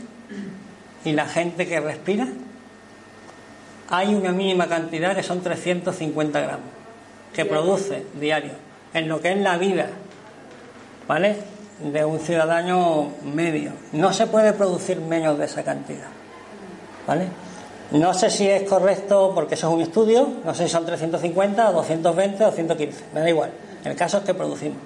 [1.05, 2.27] y la gente que respira,
[3.89, 6.65] hay una mínima cantidad que son 350 gramos
[7.33, 8.51] que produce diario
[8.93, 9.87] en lo que es la vida,
[11.07, 11.37] ¿vale?
[11.79, 13.71] De un ciudadano medio.
[13.91, 16.07] No se puede producir menos de esa cantidad,
[17.07, 17.27] ¿vale?
[17.91, 21.69] No sé si es correcto porque eso es un estudio, no sé si son 350
[21.69, 23.51] o 220 o 115, me da igual.
[23.83, 24.77] El caso es que producimos.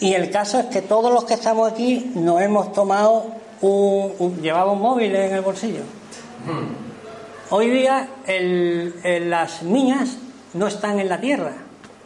[0.00, 3.26] Y el caso es que todos los que estamos aquí nos hemos tomado
[3.60, 5.82] un, llevamos móviles en el bolsillo.
[7.50, 10.18] Hoy día las minas
[10.54, 11.52] no están en la tierra.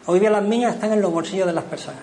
[0.05, 2.01] Hoy día las minas están en los bolsillos de las personas.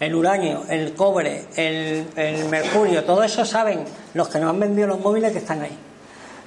[0.00, 2.06] El uranio, el cobre, el,
[2.48, 3.84] mercurio, todo eso saben
[4.14, 5.76] los que nos han vendido los móviles que están ahí.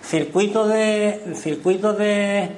[0.04, 1.34] Circuitos de.
[1.36, 2.50] Circuitos de.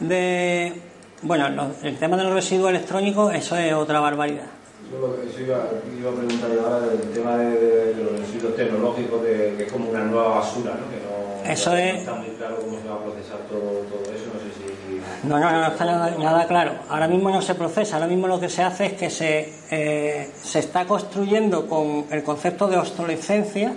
[0.00, 0.80] de
[1.22, 4.55] bueno, el tema de los residuos electrónicos, eso es otra barbaridad.
[4.90, 5.68] Yo iba,
[5.98, 10.04] iba, a preguntar ahora del tema de, los residuos tecnológicos, de, que es como una
[10.04, 10.88] nueva basura, ¿no?
[10.88, 12.00] Que no, eso es...
[12.00, 15.26] está muy claro cómo se va a procesar todo, todo eso, no sé si...
[15.28, 16.72] No, no, no, está nada, claro.
[16.88, 20.30] Ahora mismo no se procesa, ahora mismo lo que se hace es que se, eh,
[20.40, 23.72] se está construyendo con el concepto de obsolescencia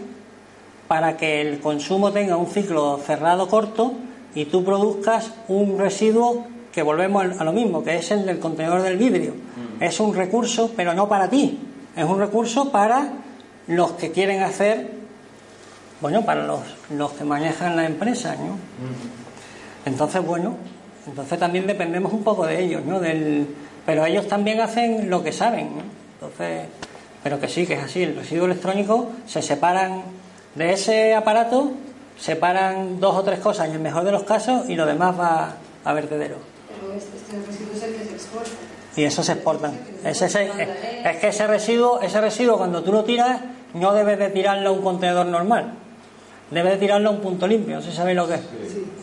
[0.87, 3.93] para que el consumo tenga un ciclo cerrado corto
[4.35, 8.81] y tú produzcas un residuo que volvemos a lo mismo, que es el del contenedor
[8.81, 9.33] del vidrio.
[9.33, 9.83] Mm.
[9.83, 11.59] Es un recurso, pero no para ti.
[11.95, 13.09] Es un recurso para
[13.67, 14.91] los que quieren hacer,
[16.01, 16.61] bueno, para los,
[16.95, 18.53] los que manejan la empresa, ¿no?
[18.53, 19.85] Mm.
[19.85, 20.55] Entonces, bueno,
[21.07, 22.99] entonces también dependemos un poco de ellos, ¿no?
[22.99, 23.47] Del,
[23.85, 25.83] pero ellos también hacen lo que saben, ¿no?
[26.13, 26.67] Entonces,
[27.23, 28.03] pero que sí, que es así.
[28.03, 30.03] El residuo electrónico se separan
[30.55, 31.71] de ese aparato,
[32.17, 35.55] separan dos o tres cosas en el mejor de los casos y lo demás va
[35.83, 36.58] a vertedero.
[38.95, 39.71] Y eso se exporta.
[40.03, 43.41] Es, es que ese residuo, ese residuo cuando tú lo tiras,
[43.73, 45.73] no debes de tirarlo a un contenedor normal.
[46.51, 48.41] Debes de tirarlo a un punto limpio, no sé si sabéis lo que es.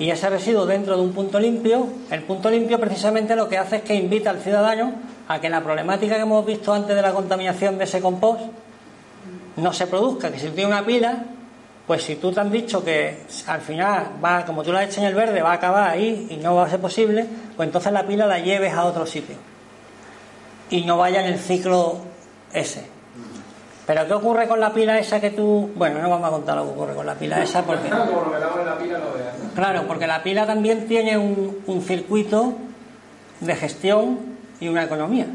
[0.00, 3.76] Y ese residuo dentro de un punto limpio, el punto limpio precisamente lo que hace
[3.76, 4.92] es que invita al ciudadano
[5.28, 8.42] a que la problemática que hemos visto antes de la contaminación de ese compost
[9.56, 11.24] no se produzca, que si tiene una pila,
[11.86, 15.00] pues si tú te has dicho que al final va, como tú la has hecho
[15.00, 17.26] en el verde, va a acabar ahí y no va a ser posible,
[17.56, 19.36] pues entonces la pila la lleves a otro sitio.
[20.68, 21.98] Y no vaya en el ciclo
[22.52, 22.88] ese.
[23.86, 25.70] Pero ¿qué ocurre con la pila esa que tú.?
[25.76, 27.88] Bueno, no vamos a contar lo que ocurre con la pila esa porque.
[29.54, 32.54] Claro, porque la pila también tiene un, circuito
[33.40, 34.18] de gestión
[34.58, 35.26] y una economía.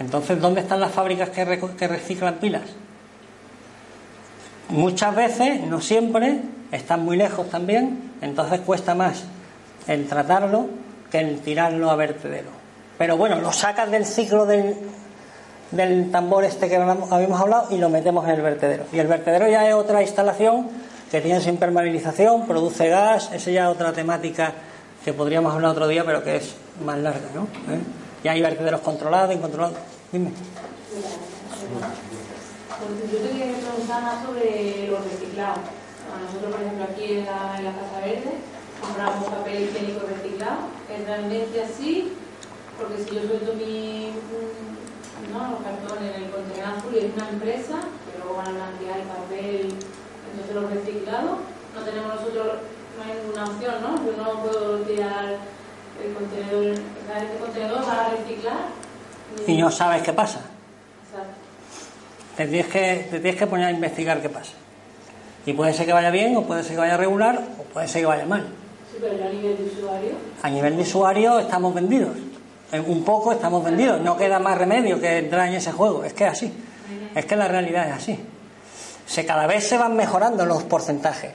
[0.00, 1.44] Entonces, ¿dónde están las fábricas que
[1.86, 2.62] reciclan pilas?
[4.68, 6.40] Muchas veces, no siempre,
[6.72, 9.24] están muy lejos también, entonces cuesta más
[9.86, 10.66] el tratarlo
[11.10, 12.50] que el tirarlo a vertedero.
[12.98, 14.76] Pero bueno, lo sacas del ciclo del,
[15.70, 18.84] del tambor este que habíamos hablado y lo metemos en el vertedero.
[18.92, 20.68] Y el vertedero ya es otra instalación
[21.10, 24.52] que tiene su impermeabilización, produce gas, esa ya es otra temática
[25.04, 27.42] que podríamos hablar otro día, pero que es más larga, ¿no?
[27.72, 27.78] ¿Eh?
[28.24, 29.78] Ya hay vertederos controlados, incontrolados.
[30.10, 30.32] Dime.
[32.76, 35.64] Yo te quería preguntar más sobre los reciclados.
[36.12, 38.36] Nosotros, por ejemplo, aquí en la, Casa Verde
[38.80, 40.68] compramos papel higiénico reciclado.
[40.92, 42.12] ¿Es realmente así?
[42.76, 44.12] Porque si yo suelto mi,
[45.32, 45.56] ¿no?
[45.56, 49.00] los cartones en el contenedor azul y es una empresa, que luego van a enviar
[49.00, 49.72] el papel,
[50.28, 51.38] entonces los reciclados,
[51.72, 52.60] no tenemos nosotros,
[52.92, 53.96] no hay ninguna opción, ¿no?
[54.04, 55.40] Yo no puedo tirar
[56.04, 58.68] el contenedor, este contenedor para reciclar.
[59.46, 60.55] Y no sabes qué pasa.
[62.36, 64.52] Te tienes, que, te tienes que poner a investigar qué pasa.
[65.46, 68.02] Y puede ser que vaya bien, o puede ser que vaya regular, o puede ser
[68.02, 68.46] que vaya mal.
[68.90, 70.10] Sí, pero a nivel de usuario.
[70.42, 72.16] A nivel de usuario estamos vendidos.
[72.86, 74.00] Un poco estamos vendidos.
[74.00, 76.04] No queda más remedio que entrar en ese juego.
[76.04, 76.52] Es que es así.
[77.14, 78.18] Es que la realidad es así.
[79.06, 81.30] Se, cada vez se van mejorando los porcentajes.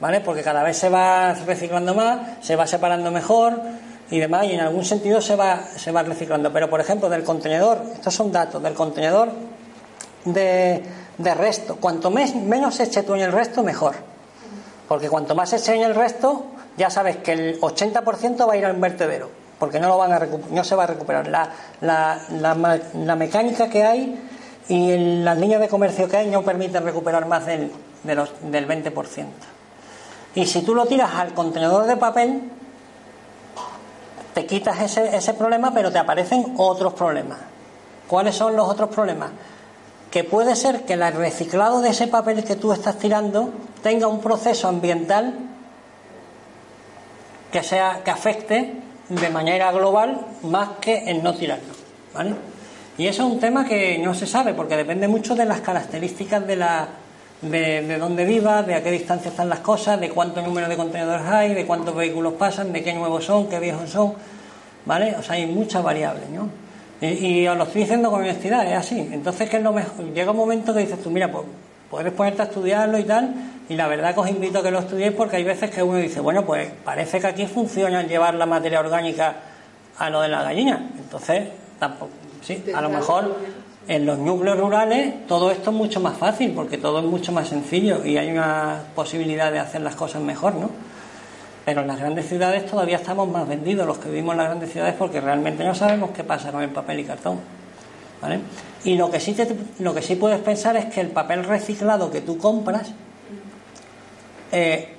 [0.00, 0.20] ¿Vale?
[0.20, 3.60] Porque cada vez se va reciclando más, se va separando mejor
[4.10, 6.52] y demás, y en algún sentido se va, se va reciclando.
[6.52, 9.30] Pero, por ejemplo, del contenedor, estos son datos, del contenedor
[10.24, 10.82] de,
[11.34, 11.76] resto.
[11.76, 13.94] Cuanto menos eche tú en el resto, mejor.
[14.88, 16.46] Porque cuanto más eche en el resto,
[16.76, 20.28] ya sabes que el 80% va a ir al vertedero, porque no, lo van a
[20.50, 21.28] no se va a recuperar.
[21.28, 21.48] La,
[21.80, 22.20] la,
[22.94, 24.20] la, mecánica que hay
[24.68, 27.70] y las líneas de comercio que hay no permiten recuperar más del,
[28.04, 29.26] del 20%.
[30.34, 32.42] Y si tú lo tiras al contenedor de papel,
[34.34, 37.38] te quitas ese, ese problema, pero te aparecen otros problemas.
[38.08, 39.30] ¿Cuáles son los otros problemas?
[40.12, 43.50] Que puede ser que el reciclado de ese papel que tú estás tirando
[43.82, 45.34] tenga un proceso ambiental
[47.50, 48.74] que sea que afecte
[49.08, 51.74] de manera global más que el no tirarlo,
[52.14, 52.34] ¿vale?
[52.96, 56.46] Y eso es un tema que no se sabe porque depende mucho de las características
[56.46, 56.88] de la
[57.42, 60.76] de, de dónde vivas, de a qué distancia están las cosas, de cuánto número de
[60.76, 64.14] contenedores hay, de cuántos vehículos pasan, de qué nuevos son, qué viejos son,
[64.86, 65.16] ¿vale?
[65.18, 66.48] O sea, hay muchas variables, ¿no?
[67.02, 67.06] Y,
[67.42, 69.10] y os lo estoy diciendo con honestidad, es así.
[69.12, 70.06] Entonces, que es lo mejor?
[70.14, 71.44] Llega un momento que dices tú, mira, pues
[71.90, 73.34] puedes ponerte a estudiarlo y tal,
[73.68, 75.98] y la verdad que os invito a que lo estudiéis porque hay veces que uno
[75.98, 79.36] dice, bueno, pues parece que aquí funciona llevar la materia orgánica
[79.98, 80.88] a lo de la gallina.
[80.98, 81.48] Entonces,
[81.78, 83.36] tampoco, sí, a lo mejor
[83.88, 87.48] en los núcleos rurales todo esto es mucho más fácil porque todo es mucho más
[87.48, 90.70] sencillo y hay una posibilidad de hacer las cosas mejor, ¿no?
[91.64, 94.72] Pero en las grandes ciudades todavía estamos más vendidos los que vivimos en las grandes
[94.72, 97.38] ciudades porque realmente no sabemos qué pasa con el papel y cartón.
[98.20, 98.40] ¿Vale?
[98.84, 102.10] Y lo que, sí te- lo que sí puedes pensar es que el papel reciclado
[102.10, 102.92] que tú compras,
[104.50, 104.94] eh,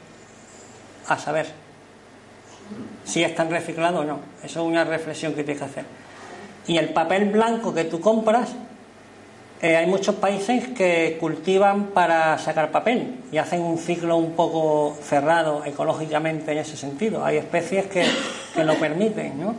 [1.07, 1.47] a saber
[3.05, 4.19] si es tan reciclado o no.
[4.43, 5.85] Eso es una reflexión que tienes que hacer.
[6.67, 8.49] Y el papel blanco que tú compras,
[9.63, 14.97] eh, hay muchos países que cultivan para sacar papel y hacen un ciclo un poco
[15.01, 17.23] cerrado ecológicamente en ese sentido.
[17.23, 18.03] Hay especies que,
[18.53, 19.55] que lo permiten, ¿no?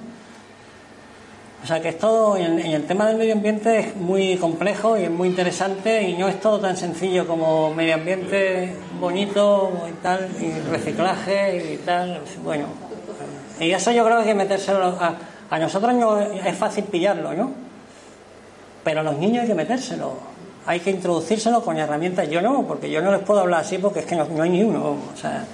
[1.62, 4.98] O sea que es todo, en, en el tema del medio ambiente es muy complejo
[4.98, 10.02] y es muy interesante y no es todo tan sencillo como medio ambiente bonito y
[10.02, 12.66] tal, y reciclaje y tal, bueno.
[13.58, 15.14] Y eso yo creo que metérselo a,
[15.48, 17.73] a nosotros no es fácil pillarlo, ¿no?
[18.84, 20.12] Pero a los niños hay que metérselo,
[20.66, 22.28] hay que introducírselo con herramientas.
[22.28, 24.50] Yo no, porque yo no les puedo hablar así porque es que no, no hay
[24.50, 25.44] ni uno, o sea,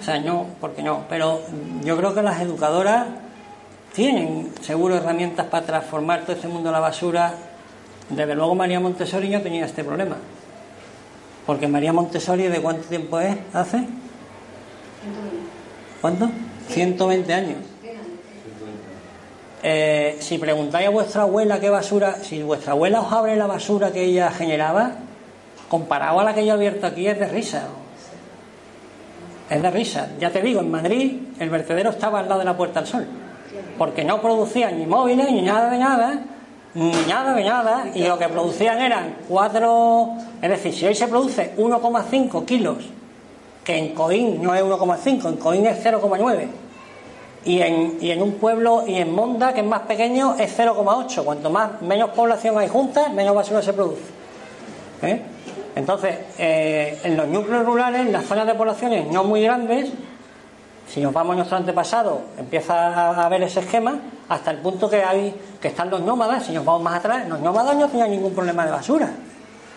[0.00, 1.04] o sea, no, porque no.
[1.08, 1.40] Pero
[1.84, 3.06] yo creo que las educadoras
[3.92, 7.34] tienen seguro herramientas para transformar todo este mundo de la basura.
[8.08, 10.16] Desde luego María Montessori no tenía este problema.
[11.46, 13.36] Porque María Montessori, ¿de cuánto tiempo es?
[13.52, 13.84] ¿Hace?
[16.00, 16.30] ¿Cuánto?
[16.68, 17.56] 120 años.
[19.62, 23.90] Eh, si preguntáis a vuestra abuela qué basura, si vuestra abuela os abre la basura
[23.90, 24.92] que ella generaba,
[25.68, 27.64] comparado a la que yo he abierto aquí, es de risa.
[29.50, 30.10] Es de risa.
[30.20, 33.06] Ya te digo, en Madrid el vertedero estaba al lado de la Puerta del Sol.
[33.76, 36.22] Porque no producían ni móviles, ni nada de nada,
[36.74, 40.10] ni nada de nada, y lo que producían eran cuatro.
[40.40, 42.76] Es decir, si hoy se produce 1,5 kilos,
[43.64, 46.67] que en Coín no es 1,5, en Coín es 0,9.
[47.44, 51.24] Y en, y en un pueblo, y en Monda, que es más pequeño, es 0,8.
[51.24, 54.02] Cuanto más menos población hay junta, menos basura se produce.
[55.02, 55.22] ¿Eh?
[55.76, 59.90] Entonces, eh, en los núcleos rurales, en las zonas de poblaciones no muy grandes,
[60.92, 65.04] si nos vamos a nuestro antepasado, empieza a haber ese esquema hasta el punto que
[65.04, 66.46] hay que están los nómadas.
[66.46, 69.10] Si nos vamos más atrás, los nómadas no tenían ningún problema de basura,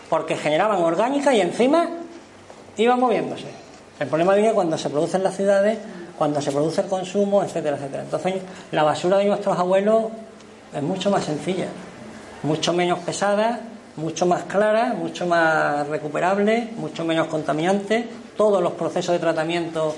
[0.09, 1.89] porque generaban orgánica y encima
[2.77, 3.47] iban moviéndose.
[3.99, 5.77] El problema viene cuando se produce en las ciudades,
[6.17, 8.03] cuando se produce el consumo, etcétera, etcétera.
[8.03, 8.35] Entonces,
[8.71, 10.05] la basura de nuestros abuelos
[10.73, 11.67] es mucho más sencilla,
[12.43, 13.59] mucho menos pesada,
[13.95, 18.07] mucho más clara, mucho más recuperable, mucho menos contaminante.
[18.37, 19.95] Todos los procesos de tratamiento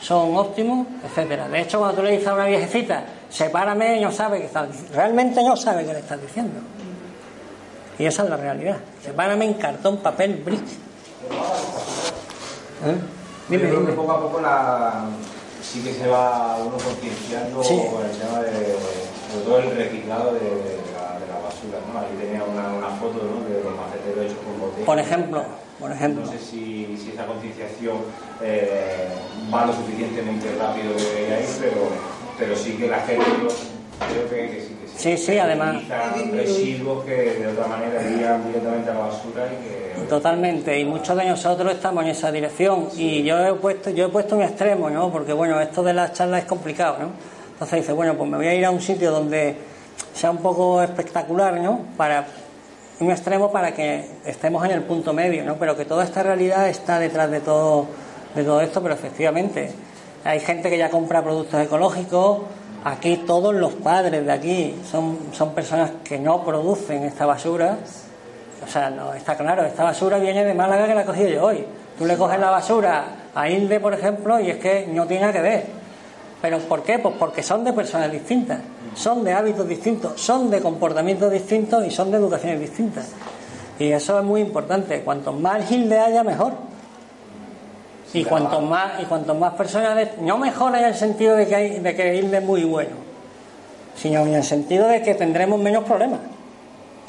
[0.00, 1.48] son óptimos, etcétera.
[1.48, 4.94] De hecho, cuando tú le dices a una viejecita, sepárame, no sabe estás diciendo.
[4.94, 6.60] Realmente no sabe qué le estás diciendo.
[7.98, 8.76] Y esa es la realidad.
[9.02, 10.64] Sepárame en cartón, papel, brick.
[13.48, 15.06] Dime, Yo que poco a poco la,
[15.72, 17.74] sí que se va uno concienciando Sí.
[17.92, 18.52] con el tema de,
[19.32, 21.98] sobre todo el reciclado de, de la, de la basura, ¿no?
[21.98, 23.44] Ahí tenía una, una foto ¿no?
[23.48, 24.86] de los maceteros hechos con botellas.
[24.86, 25.44] Por ejemplo,
[25.80, 26.24] por ejemplo.
[26.24, 27.96] No sé si, si esa concienciación
[28.42, 29.08] eh,
[29.52, 31.02] va lo suficientemente rápido que
[31.42, 31.82] ir, pero,
[32.38, 35.82] pero sí que la gente creo que, que sí Sí, sí, además.
[36.32, 41.16] Residuos que de otra manera irían directamente a la basura y que Totalmente, y muchos
[41.16, 42.88] de nosotros estamos en esa dirección.
[42.96, 45.10] Y yo he puesto, yo he puesto un extremo, ¿no?
[45.10, 47.10] Porque bueno, esto de las charlas es complicado, ¿no?
[47.52, 49.56] Entonces dice, bueno, pues me voy a ir a un sitio donde
[50.14, 51.80] sea un poco espectacular, ¿no?
[51.96, 52.26] Para
[53.00, 55.56] un extremo para que estemos en el punto medio, ¿no?
[55.56, 57.86] Pero que toda esta realidad está detrás de todo,
[58.34, 59.72] de todo esto, pero efectivamente
[60.24, 62.40] hay gente que ya compra productos ecológicos.
[62.86, 67.78] Aquí todos los padres de aquí son, son personas que no producen esta basura,
[68.64, 71.44] o sea, no, está claro, esta basura viene de Málaga que la he cogido yo
[71.46, 71.64] hoy.
[71.98, 75.32] Tú le coges la basura a Inde, por ejemplo, y es que no tiene nada
[75.32, 75.66] que ver.
[76.40, 77.00] ¿Pero por qué?
[77.00, 78.60] Pues porque son de personas distintas,
[78.94, 83.10] son de hábitos distintos, son de comportamientos distintos y son de educaciones distintas.
[83.80, 85.00] Y eso es muy importante.
[85.00, 86.52] Cuanto más Hilde haya, mejor.
[88.14, 91.78] Y cuanto más, y cuanto más personas, no mejor en el sentido de que, hay,
[91.80, 92.96] de que es muy bueno,
[93.96, 96.20] sino en el sentido de que tendremos menos problemas.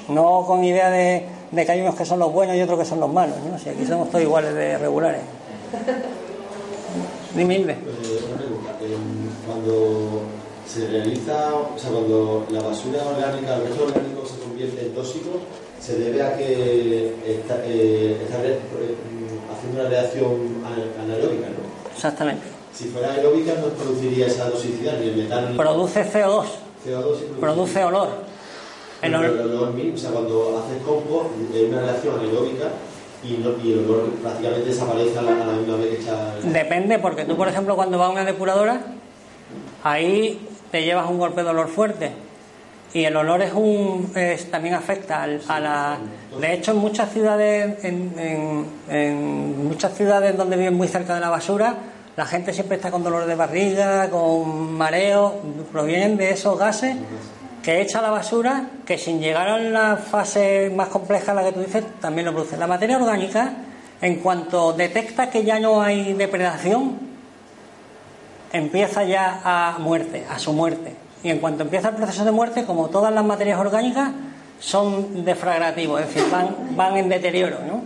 [0.10, 2.86] No con idea de, de que hay unos que son los buenos y otros que
[2.86, 3.58] son los malos, ¿no?
[3.58, 5.22] Si aquí somos todos iguales de regulares.
[7.36, 7.74] Dime, Ilve.
[7.74, 7.78] Eh.
[7.78, 8.98] Eh,
[9.46, 10.22] cuando
[10.68, 15.30] se realiza, o sea, cuando la basura orgánica, el resto orgánico se convierte en tóxico,
[15.80, 18.38] se debe a que está, eh, está
[19.74, 21.92] una reacción ana- anaeróbica, ¿no?
[21.94, 22.44] Exactamente.
[22.74, 26.46] Si fuera aeróbica no produciría esa toxicidad, ni el metano Produce CO2,
[26.86, 27.18] el CO2.
[27.18, 28.10] sí produce olor.
[29.02, 32.66] El olor mismo, o sea, cuando haces compost, es una reacción anaeróbica
[33.24, 36.36] y, no, y el olor prácticamente desaparece a la, a la misma vez que echa
[36.44, 38.82] el- Depende, porque tú, por ejemplo, cuando vas a una depuradora,
[39.84, 42.12] ahí te llevas un golpe de olor fuerte.
[42.98, 45.98] Y el olor es un es- también afecta al- a la.
[46.42, 51.76] De hecho, en muchas ciudades, en, muchas ciudades donde viven muy cerca de la basura,
[52.16, 55.36] la gente siempre está con dolor de barriga, con mareo,
[55.72, 56.96] provienen de esos gases
[57.62, 61.60] que echa la basura, que sin llegar a la fase más compleja, la que tú
[61.60, 62.58] dices, también lo produce.
[62.58, 63.54] La materia orgánica,
[64.02, 66.98] en cuanto detecta que ya no hay depredación,
[68.54, 70.96] empieza ya a muerte, a su muerte.
[71.24, 74.12] Y en cuanto empieza el proceso de muerte, como todas las materias orgánicas,
[74.60, 77.84] son defragrativos, es decir, van, van en deterioro, ¿no?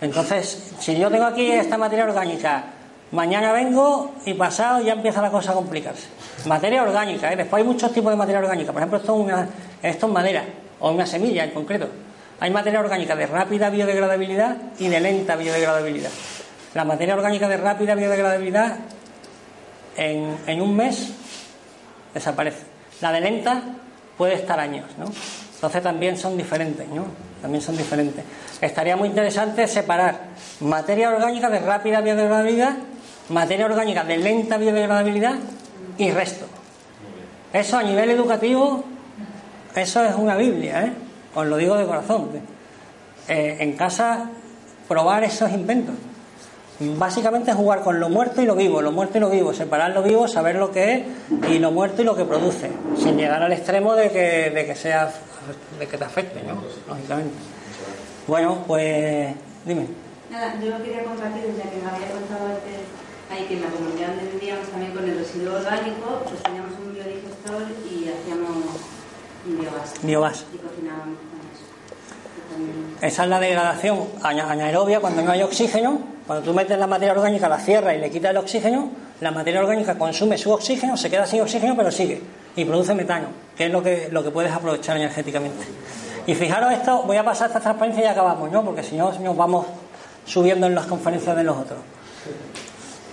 [0.00, 2.64] Entonces, si yo tengo aquí esta materia orgánica,
[3.12, 6.08] mañana vengo y pasado ya empieza la cosa a complicarse.
[6.46, 7.36] Materia orgánica, ¿eh?
[7.36, 8.72] después hay muchos tipos de materia orgánica.
[8.72, 9.48] Por ejemplo, esto es, una,
[9.80, 10.44] esto es madera,
[10.80, 11.88] o una semilla en concreto.
[12.40, 16.10] Hay materia orgánica de rápida biodegradabilidad y de lenta biodegradabilidad.
[16.74, 18.78] La materia orgánica de rápida biodegradabilidad
[19.96, 21.12] en, en un mes
[22.12, 22.71] desaparece.
[23.02, 23.62] La de lenta
[24.16, 25.06] puede estar años, ¿no?
[25.54, 27.04] Entonces también son diferentes, ¿no?
[27.42, 28.24] También son diferentes.
[28.60, 30.20] Estaría muy interesante separar
[30.60, 32.76] materia orgánica de rápida biodegradabilidad,
[33.28, 35.34] materia orgánica de lenta biodegradabilidad
[35.98, 36.46] y resto.
[37.52, 38.84] Eso a nivel educativo,
[39.74, 40.92] eso es una Biblia, ¿eh?
[41.34, 42.30] Os lo digo de corazón.
[43.28, 44.30] Eh, en casa,
[44.88, 45.94] probar esos inventos.
[46.96, 50.02] Básicamente jugar con lo muerto y lo vivo, lo muerto y lo vivo, separar lo
[50.02, 53.52] vivo, saber lo que es y lo muerto y lo que produce, sin llegar al
[53.52, 55.12] extremo de que, de que sea
[55.78, 56.62] de que te afecte, ¿no?
[56.88, 57.34] Lógicamente.
[58.26, 59.86] Bueno, pues dime.
[60.30, 62.80] Nada, yo quería compartir, ya que me había contado antes
[63.30, 66.94] ahí que en la comunidad donde vivíamos también con el residuo orgánico, pues teníamos un
[66.94, 68.56] biodigestor y hacíamos
[69.44, 69.92] biogás.
[70.02, 70.44] Biogás.
[70.54, 71.64] Y cocinábamos con eso.
[71.68, 72.51] Y también-
[73.00, 75.98] Esa es la degradación ana- anaerobia cuando no hay oxígeno.
[76.26, 78.90] Cuando tú metes la materia orgánica, la cierras y le quitas el oxígeno,
[79.20, 82.22] la materia orgánica consume su oxígeno, se queda sin oxígeno, pero sigue
[82.54, 85.64] y produce metano, que es lo que, lo que puedes aprovechar energéticamente.
[86.26, 88.64] Y fijaros esto, voy a pasar esta transparencia y acabamos, ¿no?
[88.64, 89.66] Porque si no, nos vamos
[90.24, 91.80] subiendo en las conferencias de los otros.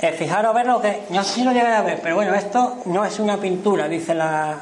[0.02, 1.02] Eh, fijaros a ver lo que.
[1.10, 4.14] No sé si lo llegáis a ver, pero bueno, esto no es una pintura, dice
[4.14, 4.56] la.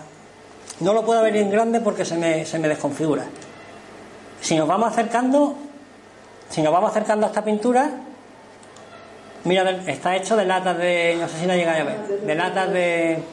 [0.79, 3.23] No lo puedo ver en grande porque se me, se me desconfigura.
[4.41, 5.55] Si nos vamos acercando,
[6.49, 7.89] si nos vamos acercando a esta pintura,
[9.43, 12.71] mira, está hecho de latas de, no sé si la llegáis a ver, de latas
[12.71, 13.23] de,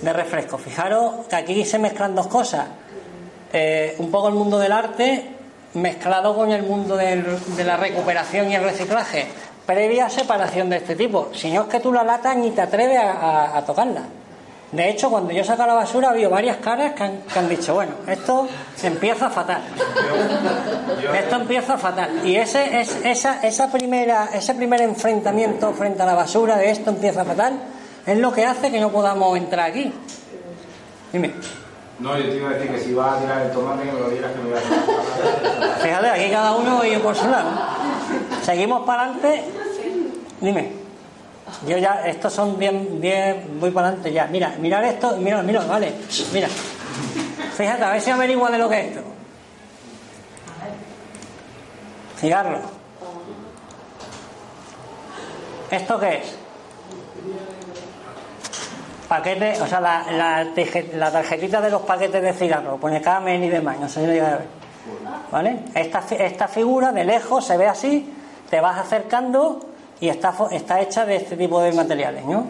[0.00, 0.58] de refresco.
[0.58, 2.66] Fijaros que aquí se mezclan dos cosas.
[3.52, 5.28] Eh, un poco el mundo del arte
[5.74, 9.26] mezclado con el mundo de la recuperación y el reciclaje,
[9.66, 11.30] previa separación de este tipo.
[11.34, 14.02] Si no es que tú la lata ni te atreves a tocarla.
[14.72, 17.48] De hecho, cuando yo saco la basura, ha habido varias caras que han, que han
[17.48, 18.48] dicho, bueno, esto
[18.82, 19.60] empieza fatal.
[21.14, 22.26] Esto empieza fatal.
[22.26, 26.88] Y ese, es, esa, esa primera, ese primer enfrentamiento frente a la basura de esto
[26.88, 27.60] empieza fatal
[28.06, 29.92] es lo que hace que no podamos entrar aquí.
[31.12, 31.32] Dime.
[31.98, 34.00] No, yo te iba a decir que si vas a tirar el tomate, que me
[34.00, 35.78] lo dieras que me iba a tirar.
[35.80, 37.50] Fíjate, aquí cada uno y por su lado.
[38.42, 39.44] Seguimos para adelante.
[40.40, 40.81] Dime.
[41.66, 44.26] Yo ya, estos son bien, bien, voy para adelante ya.
[44.26, 45.94] Mira, mirar esto, mira, mira, vale.
[46.32, 46.48] Mira.
[47.56, 49.02] Fíjate, a ver si averigua de lo que es esto.
[52.18, 52.58] Cigarro.
[55.70, 56.36] ¿Esto qué es?
[59.08, 60.46] Paquete, o sea, la, la,
[60.94, 64.12] la tarjetita de los paquetes de cigarros, pone Camel y demás, no sé si lo
[64.12, 64.46] llegáis a ver.
[65.30, 65.64] ¿Vale?
[65.74, 68.12] Esta, esta figura de lejos se ve así,
[68.48, 69.60] te vas acercando
[70.02, 72.44] y está, está hecha de este tipo de materiales, ¿no?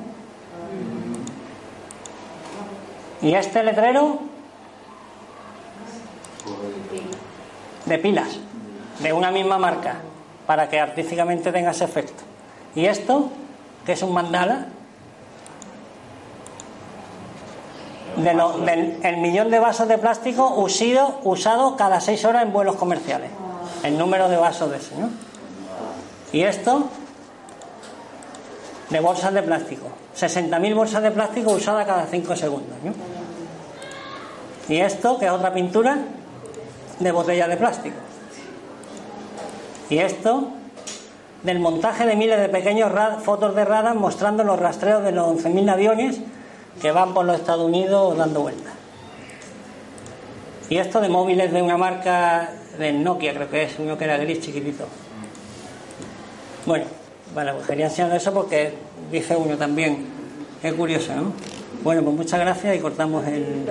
[3.20, 4.20] Y este letrero
[7.84, 8.38] de pilas,
[9.00, 9.96] de una misma marca,
[10.46, 12.22] para que artísticamente tenga ese efecto.
[12.74, 13.28] Y esto,
[13.84, 14.68] que es un mandala,
[18.16, 23.30] del el millón de vasos de plástico usado, usado cada seis horas en vuelos comerciales.
[23.82, 25.11] El número de vasos de ese, ¿no?
[26.32, 26.88] Y esto,
[28.93, 29.88] de bolsas de plástico.
[30.14, 32.93] 60.000 bolsas de plástico usadas cada cinco segundos, ¿no?
[34.68, 35.99] Y esto, que es otra pintura
[37.01, 37.97] de botella de plástico.
[39.90, 40.49] Y esto,
[41.43, 42.93] del montaje de miles de pequeños
[43.24, 46.20] fotos de radar mostrando los rastreos de los 11.000 aviones
[46.80, 48.72] que van por los Estados Unidos dando vueltas.
[50.68, 54.16] Y esto de móviles de una marca de Nokia, creo que es uno que era
[54.18, 54.86] gris chiquitito.
[56.64, 56.84] Bueno,
[57.35, 58.74] bueno, pues quería enseñar eso porque
[59.11, 60.07] dice uno también.
[60.62, 61.33] Es curioso, ¿no?
[61.83, 63.66] Bueno, pues muchas gracias y cortamos el.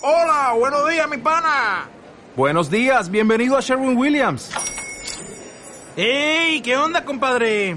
[0.00, 1.88] Hola, buenos días, mi pana.
[2.36, 4.50] Buenos días, bienvenido a Sherwin Williams.
[5.96, 6.60] ¡Ey!
[6.60, 7.76] ¿Qué onda, compadre?